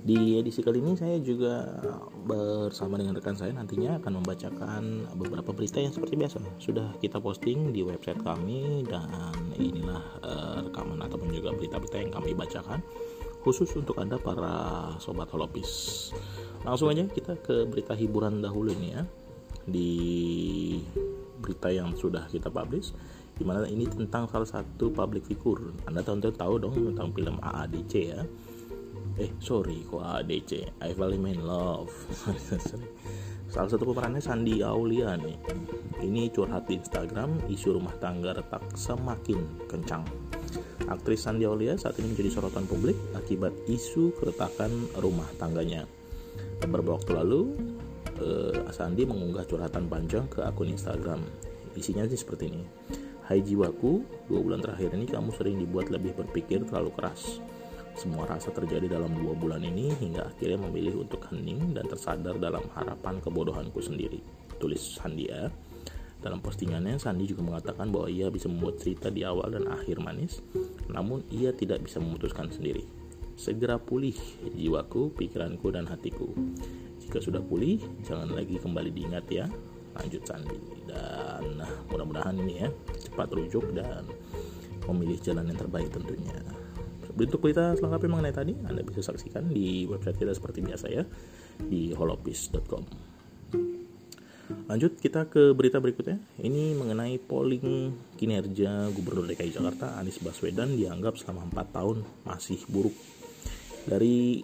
Di 0.00 0.40
edisi 0.40 0.64
kali 0.64 0.80
ini 0.80 0.96
saya 0.96 1.20
juga 1.20 1.76
bersama 2.24 2.96
dengan 2.96 3.20
rekan 3.20 3.36
saya 3.36 3.52
nantinya 3.52 4.00
akan 4.00 4.12
membacakan 4.24 4.82
beberapa 5.20 5.52
berita 5.52 5.76
yang 5.84 5.92
seperti 5.92 6.16
biasa 6.16 6.40
Sudah 6.56 6.96
kita 6.96 7.20
posting 7.20 7.68
di 7.68 7.84
website 7.84 8.24
kami 8.24 8.88
dan 8.88 9.12
inilah 9.60 10.04
uh, 10.24 10.64
rekaman 10.64 11.04
ataupun 11.04 11.28
juga 11.36 11.52
berita-berita 11.52 12.00
yang 12.00 12.12
kami 12.16 12.32
bacakan 12.32 12.80
khusus 13.44 13.68
untuk 13.76 14.00
Anda 14.00 14.16
para 14.16 14.96
sobat 14.96 15.28
holopis. 15.28 16.08
Langsung 16.64 16.88
aja 16.88 17.04
kita 17.04 17.36
ke 17.44 17.68
berita 17.68 17.92
hiburan 17.92 18.40
dahulu 18.40 18.72
nih 18.72 18.96
ya. 18.96 19.04
Di 19.64 19.90
berita 21.40 21.68
yang 21.68 21.92
sudah 21.96 22.28
kita 22.28 22.48
publish 22.48 22.92
di 23.34 23.42
mana 23.42 23.66
ini 23.66 23.84
tentang 23.90 24.30
salah 24.30 24.46
satu 24.46 24.94
public 24.94 25.26
figure. 25.26 25.74
Anda 25.90 26.06
tentu 26.06 26.30
tahu 26.30 26.62
dong 26.62 26.94
tentang 26.94 27.10
film 27.10 27.36
AADC 27.42 27.92
ya. 27.98 28.22
Eh 29.14 29.30
sorry 29.38 29.86
kok 29.86 30.02
AADC 30.02 30.82
I 30.82 30.90
Fall 30.90 31.14
in 31.14 31.46
Love 31.46 31.86
Salah 33.54 33.70
satu 33.70 33.86
pemerannya 33.86 34.18
Sandi 34.18 34.58
Aulia 34.58 35.14
nih 35.14 35.38
Ini 36.02 36.34
curhat 36.34 36.66
di 36.66 36.82
Instagram 36.82 37.46
Isu 37.46 37.78
rumah 37.78 37.94
tangga 38.02 38.34
retak 38.34 38.74
semakin 38.74 39.70
kencang 39.70 40.02
Aktris 40.90 41.24
Sandi 41.24 41.48
Aulia 41.48 41.78
saat 41.80 41.96
ini 41.96 42.12
menjadi 42.12 42.36
sorotan 42.36 42.68
publik 42.68 42.96
akibat 43.16 43.56
isu 43.64 44.12
keretakan 44.20 44.68
rumah 45.00 45.26
tangganya. 45.40 45.88
Beberapa 46.60 47.00
waktu 47.00 47.16
lalu, 47.16 47.56
eh, 48.20 48.70
Sandi 48.70 49.08
mengunggah 49.08 49.44
curhatan 49.48 49.88
panjang 49.88 50.28
ke 50.28 50.44
akun 50.44 50.72
Instagram. 50.72 51.24
Isinya 51.74 52.06
sih 52.06 52.18
seperti 52.18 52.50
ini. 52.50 52.62
Hai 53.24 53.40
jiwaku, 53.40 54.04
dua 54.28 54.40
bulan 54.44 54.60
terakhir 54.60 54.92
ini 54.92 55.08
kamu 55.08 55.32
sering 55.32 55.56
dibuat 55.56 55.88
lebih 55.88 56.12
berpikir 56.12 56.62
terlalu 56.68 56.92
keras. 56.92 57.40
Semua 57.94 58.26
rasa 58.26 58.50
terjadi 58.50 58.98
dalam 58.98 59.14
dua 59.14 59.38
bulan 59.38 59.62
ini 59.62 59.94
hingga 59.96 60.26
akhirnya 60.26 60.58
memilih 60.66 61.06
untuk 61.06 61.24
hening 61.30 61.78
dan 61.78 61.86
tersadar 61.86 62.36
dalam 62.42 62.66
harapan 62.74 63.22
kebodohanku 63.22 63.78
sendiri. 63.78 64.18
Tulis 64.58 64.98
Sandi 64.98 65.30
ya. 65.30 65.46
Dalam 66.18 66.40
postingannya, 66.40 66.96
Sandi 66.96 67.28
juga 67.28 67.44
mengatakan 67.44 67.92
bahwa 67.92 68.08
ia 68.08 68.32
bisa 68.32 68.48
membuat 68.48 68.80
cerita 68.80 69.12
di 69.12 69.22
awal 69.28 69.54
dan 69.54 69.68
akhir 69.68 70.00
manis, 70.00 70.40
namun 70.88 71.20
ia 71.28 71.52
tidak 71.52 71.84
bisa 71.84 72.00
memutuskan 72.00 72.48
sendiri. 72.48 72.82
Segera 73.36 73.76
pulih 73.76 74.16
jiwaku, 74.56 75.12
pikiranku, 75.14 75.68
dan 75.68 75.84
hatiku. 75.84 76.32
Jika 77.04 77.18
sudah 77.20 77.42
pulih, 77.44 77.78
jangan 78.02 78.32
lagi 78.32 78.56
kembali 78.58 78.90
diingat 78.90 79.26
ya. 79.28 79.46
Lanjut 79.94 80.22
Sandi. 80.26 80.58
Dan 80.88 81.60
nah, 81.60 81.70
mudah-mudahan 81.92 82.34
ini 82.40 82.64
ya, 82.64 82.68
cepat 82.98 83.30
rujuk 83.30 83.70
dan 83.76 84.08
memilih 84.90 85.20
jalan 85.22 85.48
yang 85.48 85.58
terbaik 85.58 85.88
tentunya. 85.92 86.34
Bentuk 87.14 87.46
berita 87.46 87.78
selengkapnya 87.78 88.10
mengenai 88.10 88.34
tadi 88.34 88.52
Anda 88.66 88.82
bisa 88.82 88.98
saksikan 89.06 89.46
di 89.46 89.86
website 89.86 90.18
kita 90.18 90.34
seperti 90.34 90.66
biasa 90.66 90.90
ya 90.90 91.06
di 91.62 91.94
holopis.com. 91.94 92.82
Lanjut 94.66 94.98
kita 94.98 95.30
ke 95.30 95.54
berita 95.54 95.78
berikutnya. 95.78 96.18
Ini 96.42 96.74
mengenai 96.74 97.16
polling 97.22 97.94
kinerja 98.18 98.90
Gubernur 98.92 99.30
DKI 99.30 99.54
Jakarta 99.54 99.94
Anies 99.96 100.18
Baswedan 100.20 100.74
dianggap 100.74 101.14
selama 101.16 101.48
4 101.48 101.76
tahun 101.76 101.98
masih 102.26 102.60
buruk. 102.66 102.92
Dari 103.86 104.42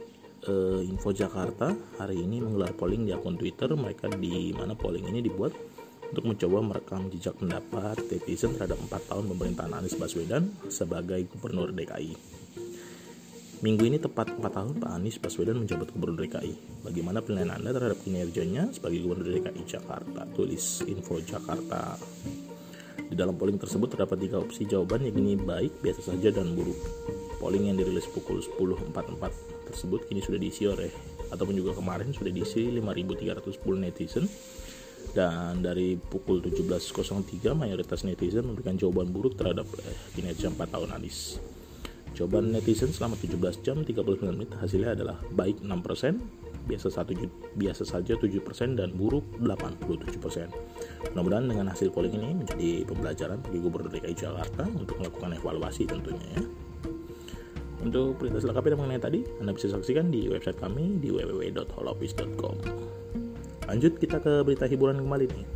uh, 0.49 0.81
Info 0.81 1.13
Jakarta 1.13 1.75
hari 2.01 2.23
ini 2.25 2.41
menggelar 2.41 2.73
polling 2.73 3.05
di 3.05 3.13
akun 3.13 3.37
Twitter 3.37 3.69
mereka 3.77 4.09
di 4.09 4.55
mana 4.57 4.73
polling 4.73 5.05
ini 5.11 5.21
dibuat 5.21 5.53
untuk 6.11 6.25
mencoba 6.27 6.59
merekam 6.65 7.07
jejak 7.13 7.39
pendapat 7.39 8.01
netizen 8.09 8.57
terhadap 8.57 8.81
4 8.83 9.11
tahun 9.11 9.25
pemerintahan 9.31 9.73
Anies 9.79 9.95
Baswedan 9.95 10.51
sebagai 10.67 11.23
Gubernur 11.31 11.71
DKI. 11.71 12.43
Minggu 13.61 13.85
ini 13.85 14.01
tepat 14.01 14.33
4 14.35 14.43
tahun 14.43 14.73
Pak 14.81 14.91
Anies 14.91 15.21
Baswedan 15.21 15.61
menjabat 15.61 15.93
Gubernur 15.95 16.19
DKI. 16.27 16.83
Bagaimana 16.83 17.23
penilaian 17.23 17.55
Anda 17.55 17.71
terhadap 17.77 18.01
kinerjanya 18.03 18.73
sebagai 18.75 19.05
Gubernur 19.07 19.29
DKI 19.29 19.63
Jakarta? 19.69 20.27
Tulis 20.35 20.83
info 20.89 21.21
Jakarta. 21.23 21.95
Di 23.11 23.15
dalam 23.15 23.39
polling 23.39 23.59
tersebut 23.59 23.95
terdapat 23.95 24.19
tiga 24.23 24.39
opsi 24.39 24.67
jawaban 24.67 25.07
yakni 25.07 25.35
baik, 25.39 25.83
biasa 25.83 26.15
saja, 26.15 26.31
dan 26.35 26.55
buruk. 26.59 26.79
Polling 27.39 27.71
yang 27.71 27.77
dirilis 27.79 28.07
pukul 28.11 28.43
10.44 28.43 29.60
tersebut 29.71 30.07
kini 30.11 30.21
sudah 30.21 30.39
diisi 30.39 30.67
oleh 30.67 30.91
ataupun 31.31 31.55
juga 31.55 31.79
kemarin 31.79 32.11
sudah 32.11 32.31
diisi 32.35 32.67
5.310 32.69 33.57
netizen 33.79 34.27
dan 35.11 35.59
dari 35.63 35.99
pukul 35.99 36.39
17.03 36.43 37.57
mayoritas 37.57 38.07
netizen 38.07 38.47
memberikan 38.47 38.79
jawaban 38.79 39.11
buruk 39.11 39.35
terhadap 39.35 39.67
eh, 39.83 39.97
kinerja 40.15 40.53
4 40.53 40.61
tahun 40.71 40.91
Anies. 40.95 41.41
Jawaban 42.15 42.51
netizen 42.51 42.91
selama 42.91 43.15
17 43.15 43.63
jam 43.63 43.83
39 43.87 44.35
menit 44.35 44.51
hasilnya 44.59 44.99
adalah 44.99 45.17
baik 45.31 45.63
6%, 45.63 46.67
biasa 46.67 46.87
satu 46.91 47.15
biasa 47.55 47.83
saja 47.87 48.19
7% 48.19 48.79
dan 48.79 48.91
buruk 48.95 49.25
87%. 49.39 51.15
Mudah-mudahan 51.15 51.47
dengan 51.47 51.67
hasil 51.71 51.95
polling 51.95 52.19
ini 52.19 52.35
menjadi 52.35 52.85
pembelajaran 52.87 53.39
bagi 53.43 53.59
Gubernur 53.63 53.91
DKI 53.95 54.15
Jakarta 54.15 54.67
untuk 54.75 54.99
melakukan 54.99 55.39
evaluasi 55.39 55.87
tentunya 55.87 56.27
ya. 56.35 56.43
Untuk 57.81 58.21
berita 58.21 58.37
selengkapnya 58.45 58.77
mengenai 58.77 59.01
tadi, 59.01 59.21
Anda 59.41 59.57
bisa 59.57 59.73
saksikan 59.73 60.13
di 60.13 60.29
website 60.29 60.61
kami 60.61 61.01
di 61.01 61.09
www.holopis.com. 61.09 62.55
Lanjut 63.71 63.97
kita 63.97 64.21
ke 64.21 64.45
berita 64.45 64.69
hiburan 64.69 65.01
kembali 65.01 65.27
nih. 65.33 65.47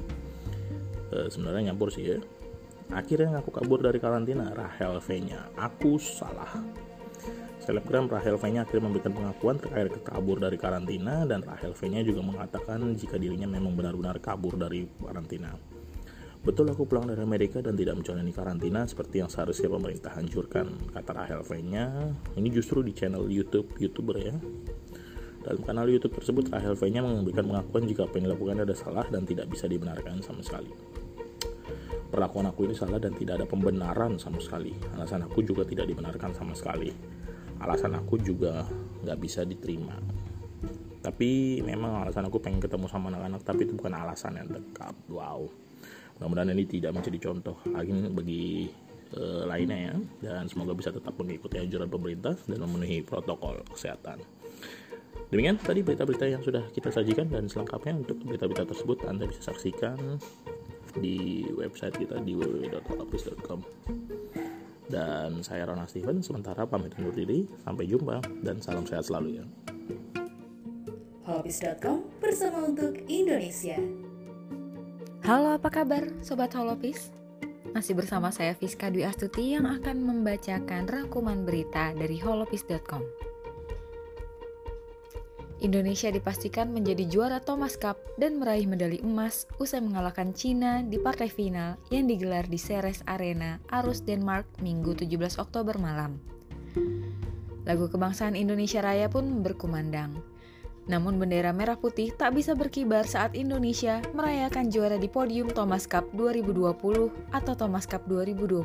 E, 1.12 1.16
sebenarnya 1.28 1.72
nyampur 1.72 1.92
sih 1.92 2.16
ya 2.16 2.18
Akhirnya 2.92 3.40
ngaku 3.40 3.50
kabur 3.50 3.80
dari 3.80 3.96
karantina 3.96 4.52
Rahel 4.52 5.00
V-nya. 5.00 5.50
Aku 5.56 5.96
salah. 5.96 6.52
Selebgram 7.64 8.12
Rahel 8.12 8.36
V-nya 8.36 8.68
akhirnya 8.68 8.92
memberikan 8.92 9.16
pengakuan 9.16 9.56
terkait 9.56 9.88
kabur 10.04 10.36
dari 10.36 10.60
karantina 10.60 11.24
dan 11.24 11.40
Rahel 11.40 11.72
V-nya 11.72 12.04
juga 12.04 12.20
mengatakan 12.20 12.92
jika 12.92 13.16
dirinya 13.16 13.48
memang 13.48 13.72
benar-benar 13.72 14.20
kabur 14.20 14.60
dari 14.60 14.84
karantina. 15.00 15.73
Betul 16.44 16.68
aku 16.68 16.84
pulang 16.84 17.08
dari 17.08 17.24
Amerika 17.24 17.64
dan 17.64 17.72
tidak 17.72 17.96
menjalani 17.96 18.28
karantina 18.28 18.84
seperti 18.84 19.24
yang 19.24 19.32
seharusnya 19.32 19.64
pemerintah 19.72 20.12
hancurkan, 20.12 20.76
kata 20.92 21.16
Rahel 21.16 21.40
V-nya. 21.40 22.12
Ini 22.36 22.48
justru 22.52 22.84
di 22.84 22.92
channel 22.92 23.24
YouTube 23.32 23.72
YouTuber 23.80 24.16
ya. 24.20 24.36
Dalam 25.40 25.64
kanal 25.64 25.88
YouTube 25.88 26.20
tersebut, 26.20 26.52
Rahel 26.52 26.76
V-nya 26.76 27.00
memberikan 27.00 27.48
pengakuan 27.48 27.88
jika 27.88 28.04
apa 28.04 28.20
yang 28.20 28.28
dilakukan 28.28 28.60
ada 28.60 28.76
salah 28.76 29.08
dan 29.08 29.24
tidak 29.24 29.48
bisa 29.48 29.64
dibenarkan 29.64 30.20
sama 30.20 30.44
sekali. 30.44 30.68
Perlakuan 32.12 32.44
aku 32.52 32.68
ini 32.68 32.76
salah 32.76 33.00
dan 33.00 33.16
tidak 33.16 33.40
ada 33.40 33.48
pembenaran 33.48 34.20
sama 34.20 34.36
sekali. 34.36 34.76
Alasan 35.00 35.24
aku 35.24 35.40
juga 35.40 35.64
tidak 35.64 35.88
dibenarkan 35.88 36.36
sama 36.36 36.52
sekali. 36.52 36.92
Alasan 37.64 37.96
aku 37.96 38.20
juga 38.20 38.68
nggak 39.00 39.16
bisa 39.16 39.48
diterima. 39.48 39.96
Tapi 41.00 41.64
memang 41.64 42.04
alasan 42.04 42.28
aku 42.28 42.36
pengen 42.36 42.60
ketemu 42.60 42.84
sama 42.84 43.08
anak-anak, 43.08 43.40
tapi 43.48 43.64
itu 43.64 43.72
bukan 43.80 43.96
alasan 43.96 44.36
yang 44.36 44.52
dekat. 44.52 44.92
Wow 45.08 45.63
mudah-mudahan 46.24 46.56
ini 46.56 46.64
tidak 46.64 46.96
menjadi 46.96 47.18
contoh 47.28 47.60
lagi 47.68 47.92
bagi 48.08 48.72
uh, 49.20 49.44
lainnya 49.44 49.92
ya. 49.92 49.94
Dan 50.24 50.48
semoga 50.48 50.72
bisa 50.72 50.88
tetap 50.88 51.12
mengikuti 51.20 51.60
anjuran 51.60 51.92
pemerintah 51.92 52.32
dan 52.48 52.58
memenuhi 52.64 53.04
protokol 53.04 53.60
kesehatan. 53.68 54.24
Demikian 55.28 55.60
tadi 55.60 55.84
berita-berita 55.84 56.24
yang 56.24 56.40
sudah 56.40 56.64
kita 56.72 56.88
sajikan 56.88 57.28
dan 57.28 57.44
selengkapnya 57.44 58.00
untuk 58.00 58.16
berita-berita 58.24 58.64
tersebut 58.72 59.04
anda 59.04 59.28
bisa 59.28 59.52
saksikan 59.52 60.16
di 60.96 61.44
website 61.52 62.00
kita 62.00 62.22
di 62.24 62.38
www.holopis.com 62.38 63.60
dan 64.88 65.42
saya 65.44 65.68
Rona 65.68 65.84
Steven 65.84 66.24
sementara 66.24 66.64
pamit 66.64 66.96
undur 66.96 67.12
diri. 67.12 67.44
Sampai 67.68 67.84
jumpa 67.84 68.24
dan 68.40 68.64
salam 68.64 68.88
sehat 68.88 69.12
selalu 69.12 69.42
ya. 69.42 69.44
Holopis.com 71.28 72.04
bersama 72.20 72.68
untuk 72.68 72.96
Indonesia 73.08 73.80
Halo 75.24 75.56
apa 75.56 75.72
kabar 75.72 76.04
Sobat 76.20 76.52
Holopis? 76.52 77.08
Masih 77.72 77.96
bersama 77.96 78.28
saya 78.28 78.52
Fiska 78.52 78.92
Dwi 78.92 79.08
Astuti 79.08 79.56
yang 79.56 79.64
akan 79.64 80.04
membacakan 80.04 80.84
rangkuman 80.84 81.48
berita 81.48 81.96
dari 81.96 82.20
holopis.com 82.20 83.00
Indonesia 85.64 86.12
dipastikan 86.12 86.76
menjadi 86.76 87.08
juara 87.08 87.40
Thomas 87.40 87.80
Cup 87.80 87.96
dan 88.20 88.36
meraih 88.36 88.68
medali 88.68 89.00
emas 89.00 89.48
usai 89.56 89.80
mengalahkan 89.80 90.36
Cina 90.36 90.84
di 90.84 91.00
partai 91.00 91.32
final 91.32 91.80
yang 91.88 92.04
digelar 92.04 92.44
di 92.44 92.60
Ceres 92.60 93.00
Arena, 93.08 93.64
Arus, 93.72 94.04
Denmark, 94.04 94.44
Minggu 94.60 94.92
17 94.92 95.40
Oktober 95.40 95.80
malam. 95.80 96.20
Lagu 97.64 97.88
kebangsaan 97.88 98.36
Indonesia 98.36 98.84
Raya 98.84 99.08
pun 99.08 99.40
berkumandang. 99.40 100.33
Namun 100.84 101.16
bendera 101.16 101.52
merah 101.56 101.80
putih 101.80 102.12
tak 102.12 102.36
bisa 102.36 102.52
berkibar 102.52 103.08
saat 103.08 103.32
Indonesia 103.32 104.04
merayakan 104.12 104.68
juara 104.68 105.00
di 105.00 105.08
podium 105.08 105.48
Thomas 105.48 105.88
Cup 105.88 106.08
2020 106.12 107.32
atau 107.32 107.54
Thomas 107.56 107.88
Cup 107.88 108.04
2021. 108.04 108.64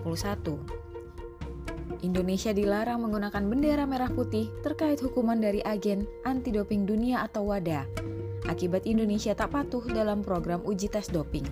Indonesia 2.00 2.52
dilarang 2.56 3.04
menggunakan 3.04 3.44
bendera 3.48 3.84
merah 3.84 4.12
putih 4.12 4.48
terkait 4.64 5.00
hukuman 5.04 5.40
dari 5.40 5.60
agen 5.64 6.08
anti 6.24 6.52
doping 6.52 6.88
dunia 6.88 7.28
atau 7.28 7.52
WADA 7.52 8.10
akibat 8.50 8.90
Indonesia 8.90 9.38
tak 9.38 9.54
patuh 9.54 9.86
dalam 9.86 10.26
program 10.26 10.66
uji 10.66 10.90
tes 10.90 11.06
doping. 11.14 11.46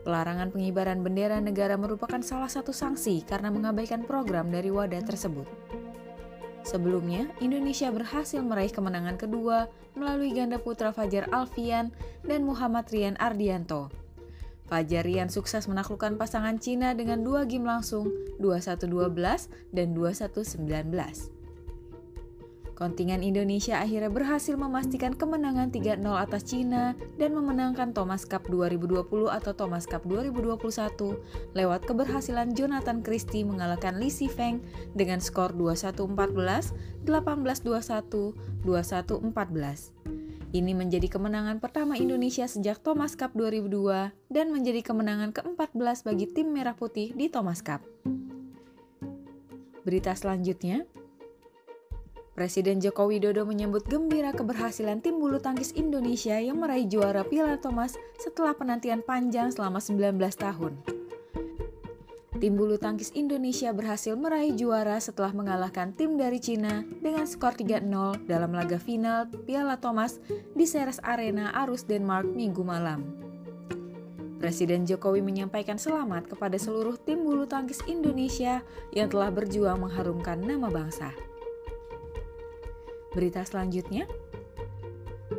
Pelarangan 0.00 0.48
pengibaran 0.48 1.04
bendera 1.04 1.36
negara 1.44 1.76
merupakan 1.76 2.24
salah 2.24 2.48
satu 2.48 2.72
sanksi 2.72 3.20
karena 3.28 3.52
mengabaikan 3.52 4.08
program 4.08 4.48
dari 4.48 4.72
WADA 4.72 5.04
tersebut. 5.04 5.44
Sebelumnya, 6.60 7.26
Indonesia 7.40 7.88
berhasil 7.88 8.40
meraih 8.44 8.70
kemenangan 8.70 9.16
kedua 9.16 9.72
melalui 9.96 10.36
ganda 10.36 10.60
putra 10.60 10.92
Fajar 10.92 11.26
Alfian 11.32 11.90
dan 12.22 12.44
Muhammad 12.44 12.86
Rian 12.92 13.16
Ardianto. 13.16 13.88
Fajar 14.70 15.02
Rian 15.02 15.26
sukses 15.26 15.66
menaklukkan 15.66 16.14
pasangan 16.14 16.60
Cina 16.62 16.94
dengan 16.94 17.26
dua 17.26 17.42
game 17.42 17.66
langsung 17.66 18.06
21-12 18.38 19.50
dan 19.74 19.96
21-19. 19.96 21.39
Kontingen 22.80 23.20
Indonesia 23.20 23.76
akhirnya 23.76 24.08
berhasil 24.08 24.56
memastikan 24.56 25.12
kemenangan 25.12 25.68
3-0 25.68 26.00
atas 26.16 26.48
Cina 26.48 26.96
dan 27.20 27.36
memenangkan 27.36 27.92
Thomas 27.92 28.24
Cup 28.24 28.48
2020 28.48 29.04
atau 29.28 29.52
Thomas 29.52 29.84
Cup 29.84 30.08
2021 30.08 30.56
lewat 31.52 31.84
keberhasilan 31.84 32.56
Jonathan 32.56 33.04
Christie 33.04 33.44
mengalahkan 33.44 34.00
Li 34.00 34.08
Feng 34.08 34.64
dengan 34.96 35.20
skor 35.20 35.52
21-14, 35.52 37.04
18-21, 37.04 38.64
21-14. 38.64 40.56
Ini 40.56 40.72
menjadi 40.72 41.04
kemenangan 41.12 41.60
pertama 41.60 42.00
Indonesia 42.00 42.48
sejak 42.48 42.80
Thomas 42.80 43.12
Cup 43.12 43.36
2002 43.36 44.32
dan 44.32 44.56
menjadi 44.56 44.80
kemenangan 44.80 45.36
ke-14 45.36 46.08
bagi 46.08 46.32
tim 46.32 46.48
Merah 46.48 46.72
Putih 46.72 47.12
di 47.12 47.28
Thomas 47.28 47.60
Cup. 47.60 47.84
Berita 49.84 50.16
selanjutnya, 50.16 50.88
Presiden 52.40 52.80
Joko 52.80 53.04
Widodo 53.04 53.44
menyambut 53.44 53.84
gembira 53.84 54.32
keberhasilan 54.32 55.04
tim 55.04 55.20
bulu 55.20 55.44
tangkis 55.44 55.76
Indonesia 55.76 56.40
yang 56.40 56.56
meraih 56.56 56.88
juara 56.88 57.20
Piala 57.20 57.60
Thomas 57.60 58.00
setelah 58.16 58.56
penantian 58.56 59.04
panjang 59.04 59.52
selama 59.52 59.76
19 59.76 60.16
tahun. 60.40 60.72
Tim 62.40 62.52
bulu 62.56 62.80
tangkis 62.80 63.12
Indonesia 63.12 63.68
berhasil 63.76 64.16
meraih 64.16 64.56
juara 64.56 64.96
setelah 65.04 65.36
mengalahkan 65.36 65.92
tim 65.92 66.16
dari 66.16 66.40
Cina 66.40 66.80
dengan 67.04 67.28
skor 67.28 67.60
3-0 67.60 67.84
dalam 68.24 68.56
laga 68.56 68.80
final 68.80 69.28
Piala 69.44 69.76
Thomas 69.76 70.16
di 70.56 70.64
Ceres 70.64 70.96
Arena 71.04 71.52
Arus 71.52 71.84
Denmark 71.84 72.24
minggu 72.24 72.64
malam. 72.64 73.04
Presiden 74.40 74.88
Jokowi 74.88 75.20
menyampaikan 75.20 75.76
selamat 75.76 76.32
kepada 76.32 76.56
seluruh 76.56 76.96
tim 76.96 77.20
bulu 77.20 77.44
tangkis 77.44 77.84
Indonesia 77.84 78.64
yang 78.96 79.12
telah 79.12 79.28
berjuang 79.28 79.76
mengharumkan 79.84 80.40
nama 80.40 80.72
bangsa. 80.72 81.12
Berita 83.10 83.42
selanjutnya, 83.42 84.06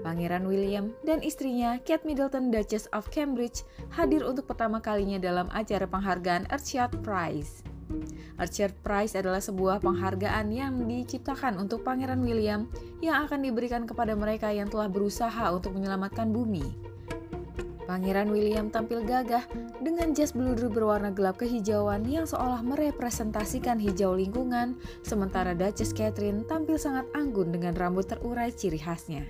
Pangeran 0.01 0.49
William 0.49 0.91
dan 1.05 1.21
istrinya 1.21 1.77
Kate 1.83 2.03
Middleton 2.03 2.49
Duchess 2.49 2.89
of 2.91 3.07
Cambridge 3.13 3.63
hadir 3.93 4.25
untuk 4.25 4.49
pertama 4.49 4.81
kalinya 4.81 5.21
dalam 5.21 5.47
acara 5.53 5.85
penghargaan 5.85 6.49
Earthshot 6.49 6.91
Prize. 7.05 7.63
Earthshot 8.41 8.73
Prize 8.81 9.13
adalah 9.13 9.39
sebuah 9.39 9.83
penghargaan 9.85 10.49
yang 10.49 10.73
diciptakan 10.89 11.59
untuk 11.61 11.85
Pangeran 11.85 12.23
William 12.25 12.65
yang 12.99 13.23
akan 13.27 13.45
diberikan 13.45 13.85
kepada 13.85 14.17
mereka 14.17 14.49
yang 14.49 14.67
telah 14.67 14.89
berusaha 14.89 15.51
untuk 15.53 15.77
menyelamatkan 15.77 16.33
bumi. 16.33 16.90
Pangeran 17.91 18.31
William 18.31 18.71
tampil 18.71 19.03
gagah 19.03 19.43
dengan 19.83 20.15
jas 20.15 20.31
bludur 20.31 20.71
berwarna 20.71 21.11
gelap 21.11 21.43
kehijauan 21.43 22.07
yang 22.07 22.23
seolah 22.23 22.63
merepresentasikan 22.63 23.83
hijau 23.83 24.15
lingkungan, 24.15 24.79
sementara 25.03 25.51
Duchess 25.51 25.91
Catherine 25.91 26.47
tampil 26.47 26.79
sangat 26.79 27.03
anggun 27.11 27.51
dengan 27.51 27.75
rambut 27.75 28.07
terurai 28.07 28.55
ciri 28.55 28.79
khasnya. 28.79 29.27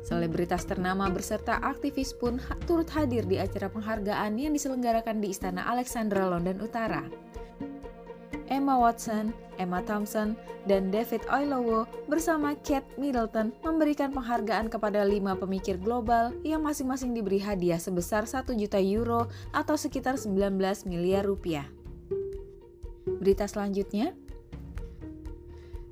Selebritas 0.00 0.64
ternama 0.64 1.12
beserta 1.12 1.60
aktivis 1.60 2.16
pun 2.16 2.40
turut 2.64 2.88
hadir 2.96 3.28
di 3.28 3.36
acara 3.36 3.68
penghargaan 3.68 4.32
yang 4.40 4.56
diselenggarakan 4.56 5.20
di 5.20 5.28
Istana 5.28 5.68
Alexandra 5.68 6.24
London 6.32 6.56
Utara. 6.64 7.04
Emma 8.46 8.78
Watson, 8.78 9.34
Emma 9.58 9.82
Thompson, 9.82 10.38
dan 10.66 10.90
David 10.90 11.22
Oyelowo 11.30 11.86
bersama 12.10 12.54
Kate 12.62 12.86
Middleton 12.98 13.54
memberikan 13.62 14.10
penghargaan 14.10 14.66
kepada 14.70 15.06
lima 15.06 15.38
pemikir 15.38 15.78
global 15.78 16.34
yang 16.42 16.62
masing-masing 16.62 17.14
diberi 17.14 17.38
hadiah 17.38 17.78
sebesar 17.78 18.26
1 18.26 18.50
juta 18.58 18.78
euro 18.82 19.30
atau 19.54 19.78
sekitar 19.78 20.18
19 20.18 20.58
miliar 20.86 21.22
rupiah. 21.22 21.66
Berita 23.06 23.46
selanjutnya, 23.46 24.12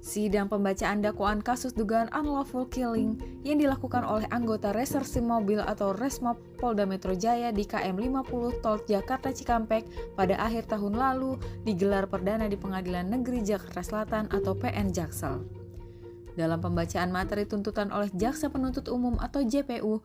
Sidang 0.05 0.53
pembacaan 0.53 1.01
dakwaan 1.01 1.40
kasus 1.40 1.73
dugaan 1.73 2.12
unlawful 2.12 2.69
killing 2.69 3.17
yang 3.40 3.57
dilakukan 3.57 4.05
oleh 4.05 4.29
anggota 4.29 4.69
reserse 4.77 5.17
mobil 5.17 5.64
atau 5.64 5.97
Resmob 5.97 6.37
Polda 6.61 6.85
Metro 6.85 7.17
Jaya 7.17 7.49
di 7.57 7.64
KM 7.64 7.97
50 7.97 8.61
Tol 8.61 8.85
Jakarta 8.85 9.33
Cikampek 9.33 9.88
pada 10.12 10.37
akhir 10.37 10.69
tahun 10.69 11.01
lalu 11.01 11.40
digelar 11.64 12.05
perdana 12.05 12.53
di 12.53 12.61
Pengadilan 12.61 13.09
Negeri 13.09 13.49
Jakarta 13.49 13.81
Selatan 13.81 14.29
atau 14.29 14.53
PN 14.53 14.93
Jaksel. 14.93 15.40
Dalam 16.37 16.61
pembacaan 16.61 17.09
materi 17.09 17.49
tuntutan 17.49 17.88
oleh 17.88 18.12
Jaksa 18.12 18.53
Penuntut 18.53 18.85
Umum 18.93 19.17
atau 19.17 19.40
JPU, 19.40 20.05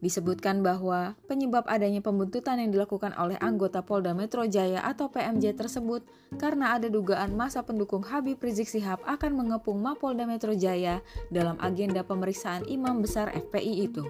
Disebutkan 0.00 0.64
bahwa 0.64 1.12
penyebab 1.28 1.68
adanya 1.68 2.00
pembuntutan 2.00 2.56
yang 2.56 2.72
dilakukan 2.72 3.12
oleh 3.20 3.36
anggota 3.36 3.84
Polda 3.84 4.16
Metro 4.16 4.48
Jaya 4.48 4.80
atau 4.80 5.12
PMJ 5.12 5.52
tersebut 5.60 6.00
karena 6.40 6.72
ada 6.72 6.88
dugaan 6.88 7.36
masa 7.36 7.60
pendukung 7.60 8.00
Habib 8.08 8.40
Rizik 8.40 8.64
Sihab 8.64 9.04
akan 9.04 9.36
mengepung 9.36 9.76
Mapolda 9.76 10.24
Metro 10.24 10.56
Jaya 10.56 11.04
dalam 11.28 11.60
agenda 11.60 12.00
pemeriksaan 12.00 12.64
imam 12.64 13.04
besar 13.04 13.28
FPI 13.28 13.92
itu. 13.92 14.08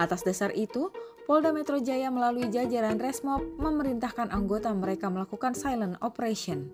Atas 0.00 0.24
dasar 0.24 0.56
itu, 0.56 0.88
Polda 1.28 1.52
Metro 1.52 1.76
Jaya 1.76 2.08
melalui 2.08 2.48
jajaran 2.48 2.96
Resmob 2.96 3.44
memerintahkan 3.60 4.32
anggota 4.32 4.72
mereka 4.72 5.12
melakukan 5.12 5.52
silent 5.52 6.00
operation. 6.00 6.72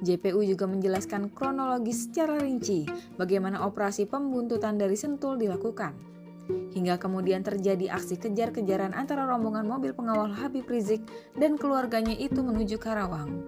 JPU 0.00 0.40
juga 0.44 0.64
menjelaskan 0.64 1.28
kronologis 1.32 2.08
secara 2.08 2.40
rinci 2.40 2.88
bagaimana 3.20 3.64
operasi 3.68 4.08
pembuntutan 4.08 4.80
dari 4.80 4.96
Sentul 4.96 5.40
dilakukan. 5.40 6.15
Hingga 6.46 7.02
kemudian 7.02 7.42
terjadi 7.42 7.90
aksi 7.90 8.20
kejar-kejaran 8.20 8.94
antara 8.94 9.26
rombongan 9.26 9.66
mobil 9.66 9.90
pengawal 9.96 10.30
Habib 10.30 10.70
Rizik 10.70 11.02
dan 11.34 11.58
keluarganya 11.58 12.14
itu 12.14 12.38
menuju 12.44 12.78
Karawang. 12.78 13.42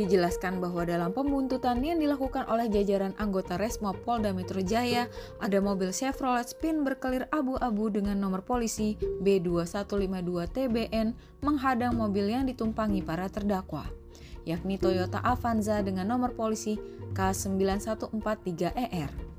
Dijelaskan 0.00 0.64
bahwa 0.64 0.88
dalam 0.88 1.12
pembuntutan 1.12 1.76
yang 1.84 2.00
dilakukan 2.00 2.48
oleh 2.48 2.72
jajaran 2.72 3.12
anggota 3.20 3.60
Resmo 3.60 3.92
Polda 3.92 4.32
Metro 4.32 4.64
Jaya, 4.64 5.12
ada 5.44 5.60
mobil 5.60 5.92
Chevrolet 5.92 6.48
Spin 6.48 6.88
berkelir 6.88 7.28
abu-abu 7.28 7.92
dengan 7.92 8.16
nomor 8.16 8.40
polisi 8.40 8.96
B2152TBN 9.20 11.12
menghadang 11.44 12.00
mobil 12.00 12.32
yang 12.32 12.48
ditumpangi 12.48 13.04
para 13.04 13.28
terdakwa, 13.28 13.84
yakni 14.48 14.80
Toyota 14.80 15.20
Avanza 15.20 15.84
dengan 15.84 16.08
nomor 16.08 16.32
polisi 16.32 16.80
K9143ER. 17.12 19.29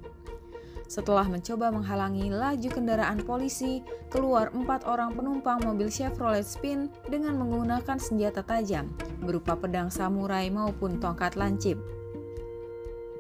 Setelah 0.91 1.23
mencoba 1.23 1.71
menghalangi 1.71 2.27
laju 2.27 2.67
kendaraan 2.67 3.23
polisi, 3.23 3.79
keluar 4.11 4.51
empat 4.51 4.83
orang 4.83 5.15
penumpang 5.15 5.63
mobil 5.63 5.87
Chevrolet 5.87 6.43
Spin 6.43 6.91
dengan 7.07 7.39
menggunakan 7.39 7.95
senjata 7.95 8.43
tajam, 8.43 8.91
berupa 9.23 9.55
pedang 9.55 9.87
samurai 9.87 10.51
maupun 10.51 10.99
tongkat 10.99 11.39
lancip. 11.39 11.79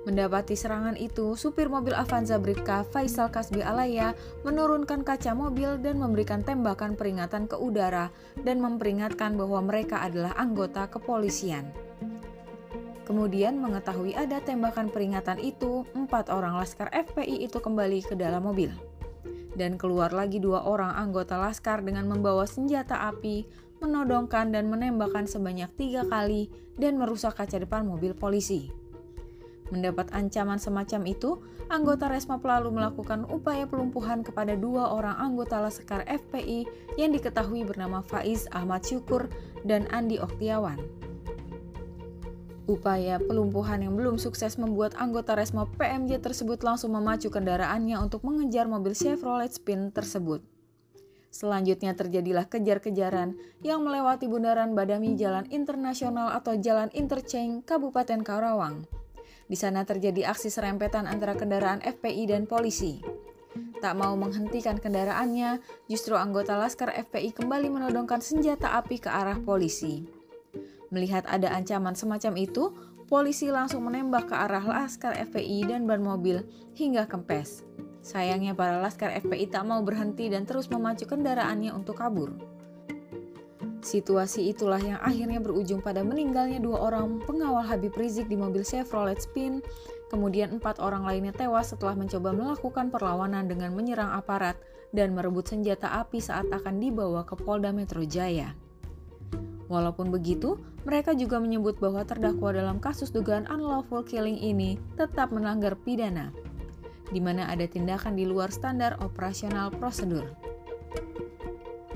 Mendapati 0.03 0.59
serangan 0.59 0.99
itu, 0.99 1.39
supir 1.39 1.71
mobil 1.71 1.95
Avanza 1.95 2.35
Bribka 2.35 2.83
Faisal 2.91 3.31
Kasbi 3.31 3.63
Alaya 3.63 4.19
menurunkan 4.43 5.07
kaca 5.07 5.31
mobil 5.31 5.79
dan 5.79 5.95
memberikan 5.95 6.43
tembakan 6.43 6.99
peringatan 6.99 7.47
ke 7.47 7.55
udara 7.55 8.11
dan 8.43 8.59
memperingatkan 8.59 9.39
bahwa 9.39 9.63
mereka 9.63 10.03
adalah 10.03 10.35
anggota 10.35 10.91
kepolisian. 10.91 11.71
Kemudian 13.11 13.59
mengetahui 13.59 14.15
ada 14.15 14.39
tembakan 14.39 14.87
peringatan 14.87 15.35
itu, 15.43 15.83
empat 15.91 16.31
orang 16.31 16.55
laskar 16.55 16.87
FPI 16.95 17.43
itu 17.43 17.59
kembali 17.59 18.07
ke 18.07 18.15
dalam 18.15 18.47
mobil. 18.47 18.71
Dan 19.51 19.75
keluar 19.75 20.15
lagi 20.15 20.39
dua 20.39 20.63
orang 20.63 20.95
anggota 20.95 21.35
laskar 21.35 21.83
dengan 21.83 22.07
membawa 22.07 22.47
senjata 22.47 23.11
api, 23.11 23.43
menodongkan 23.83 24.55
dan 24.55 24.71
menembakkan 24.71 25.27
sebanyak 25.27 25.67
tiga 25.75 26.07
kali 26.07 26.47
dan 26.79 26.95
merusak 26.95 27.35
kaca 27.35 27.59
depan 27.59 27.83
mobil 27.83 28.15
polisi. 28.15 28.71
Mendapat 29.75 30.07
ancaman 30.15 30.63
semacam 30.63 31.11
itu, 31.11 31.43
anggota 31.67 32.07
Resma 32.07 32.39
lalu 32.39 32.79
melakukan 32.79 33.27
upaya 33.27 33.67
pelumpuhan 33.67 34.23
kepada 34.23 34.55
dua 34.55 34.87
orang 34.87 35.19
anggota 35.19 35.59
Laskar 35.59 36.07
FPI 36.07 36.63
yang 36.95 37.11
diketahui 37.11 37.67
bernama 37.67 37.99
Faiz 38.07 38.47
Ahmad 38.55 38.87
Syukur 38.87 39.27
dan 39.67 39.83
Andi 39.91 40.15
Oktiawan. 40.15 41.10
Upaya 42.71 43.19
pelumpuhan 43.19 43.83
yang 43.83 43.99
belum 43.99 44.15
sukses 44.15 44.55
membuat 44.55 44.95
anggota 44.95 45.35
Resmo 45.35 45.67
PMJ 45.75 46.23
tersebut 46.23 46.63
langsung 46.63 46.95
memacu 46.95 47.27
kendaraannya 47.27 47.99
untuk 47.99 48.23
mengejar 48.23 48.71
mobil 48.71 48.95
Chevrolet 48.95 49.51
Spin 49.51 49.91
tersebut. 49.91 50.39
Selanjutnya 51.27 51.91
terjadilah 51.99 52.47
kejar-kejaran 52.47 53.35
yang 53.59 53.83
melewati 53.83 54.31
bundaran 54.31 54.71
Badami 54.71 55.19
Jalan 55.19 55.51
Internasional 55.51 56.31
atau 56.31 56.55
Jalan 56.55 56.87
Interchange 56.95 57.67
Kabupaten 57.67 58.23
Karawang. 58.23 58.87
Di 59.51 59.59
sana 59.59 59.83
terjadi 59.83 60.31
aksi 60.31 60.47
serempetan 60.47 61.11
antara 61.11 61.35
kendaraan 61.35 61.83
FPI 61.83 62.23
dan 62.31 62.47
polisi. 62.47 63.03
Tak 63.83 63.99
mau 63.99 64.15
menghentikan 64.15 64.79
kendaraannya, 64.79 65.59
justru 65.91 66.15
anggota 66.15 66.55
Laskar 66.55 66.95
FPI 66.95 67.35
kembali 67.35 67.67
menodongkan 67.67 68.23
senjata 68.23 68.79
api 68.79 69.03
ke 69.03 69.11
arah 69.11 69.43
polisi. 69.43 70.20
Melihat 70.91 71.23
ada 71.25 71.55
ancaman 71.55 71.95
semacam 71.95 72.35
itu, 72.35 72.75
polisi 73.07 73.47
langsung 73.47 73.87
menembak 73.87 74.27
ke 74.27 74.35
arah 74.35 74.63
Laskar 74.63 75.15
FPI 75.15 75.71
dan 75.71 75.87
ban 75.87 76.03
mobil 76.03 76.43
hingga 76.75 77.07
kempes. 77.07 77.63
Sayangnya 78.03 78.51
para 78.51 78.83
Laskar 78.83 79.15
FPI 79.15 79.47
tak 79.47 79.63
mau 79.63 79.79
berhenti 79.81 80.27
dan 80.27 80.43
terus 80.43 80.67
memacu 80.67 81.07
kendaraannya 81.07 81.71
untuk 81.71 81.99
kabur. 81.99 82.35
Situasi 83.81 84.53
itulah 84.53 84.77
yang 84.77 85.01
akhirnya 85.01 85.41
berujung 85.41 85.81
pada 85.81 86.05
meninggalnya 86.05 86.61
dua 86.61 86.91
orang 86.93 87.17
pengawal 87.25 87.65
Habib 87.65 87.97
Rizik 87.97 88.29
di 88.29 88.37
mobil 88.37 88.61
Chevrolet 88.61 89.17
Spin, 89.17 89.57
kemudian 90.13 90.53
empat 90.61 90.77
orang 90.77 91.01
lainnya 91.01 91.33
tewas 91.33 91.73
setelah 91.73 91.97
mencoba 91.97 92.29
melakukan 92.29 92.93
perlawanan 92.93 93.49
dengan 93.49 93.73
menyerang 93.73 94.13
aparat 94.13 94.53
dan 94.93 95.17
merebut 95.17 95.49
senjata 95.49 95.97
api 95.97 96.21
saat 96.21 96.45
akan 96.53 96.77
dibawa 96.77 97.25
ke 97.25 97.33
Polda 97.33 97.73
Metro 97.73 98.05
Jaya. 98.05 98.53
Walaupun 99.71 100.11
begitu, 100.11 100.59
mereka 100.83 101.15
juga 101.15 101.39
menyebut 101.39 101.79
bahwa 101.79 102.03
terdakwa 102.03 102.51
dalam 102.51 102.83
kasus 102.83 103.07
dugaan 103.07 103.47
unlawful 103.47 104.03
killing 104.03 104.35
ini 104.35 104.75
tetap 104.99 105.31
melanggar 105.31 105.79
pidana, 105.79 106.35
di 107.07 107.23
mana 107.23 107.47
ada 107.47 107.63
tindakan 107.63 108.19
di 108.19 108.27
luar 108.27 108.51
standar 108.51 108.99
operasional 108.99 109.71
prosedur. 109.71 110.27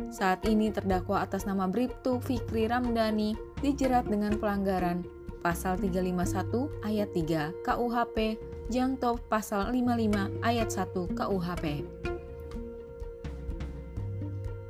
Saat 0.07 0.47
ini 0.47 0.71
terdakwa 0.71 1.19
atas 1.19 1.43
nama 1.43 1.67
Bribtu 1.67 2.23
Fikri 2.23 2.71
Ramdhani 2.71 3.35
dijerat 3.59 4.07
dengan 4.07 4.39
pelanggaran 4.39 5.03
pasal 5.43 5.75
351 5.75 6.71
ayat 6.87 7.11
3 7.11 7.51
KUHP 7.67 8.39
Jangto 8.71 9.19
pasal 9.27 9.75
55 9.75 10.39
ayat 10.39 10.71
1 10.71 11.19
KUHP. 11.19 11.65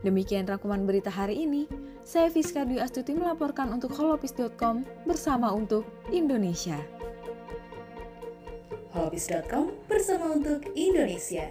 Demikian 0.02 0.50
rangkuman 0.50 0.84
berita 0.84 1.14
hari 1.14 1.46
ini. 1.46 1.85
Saya 2.06 2.30
Fiska 2.30 2.62
Dwi 2.70 2.78
Astuti 2.78 3.18
melaporkan 3.18 3.74
untuk 3.74 3.98
holopis.com 3.98 4.86
bersama 5.10 5.50
untuk 5.50 5.90
Indonesia. 6.14 6.78
Holopis.com 8.94 9.74
bersama 9.90 10.38
untuk 10.38 10.70
Indonesia. 10.78 11.50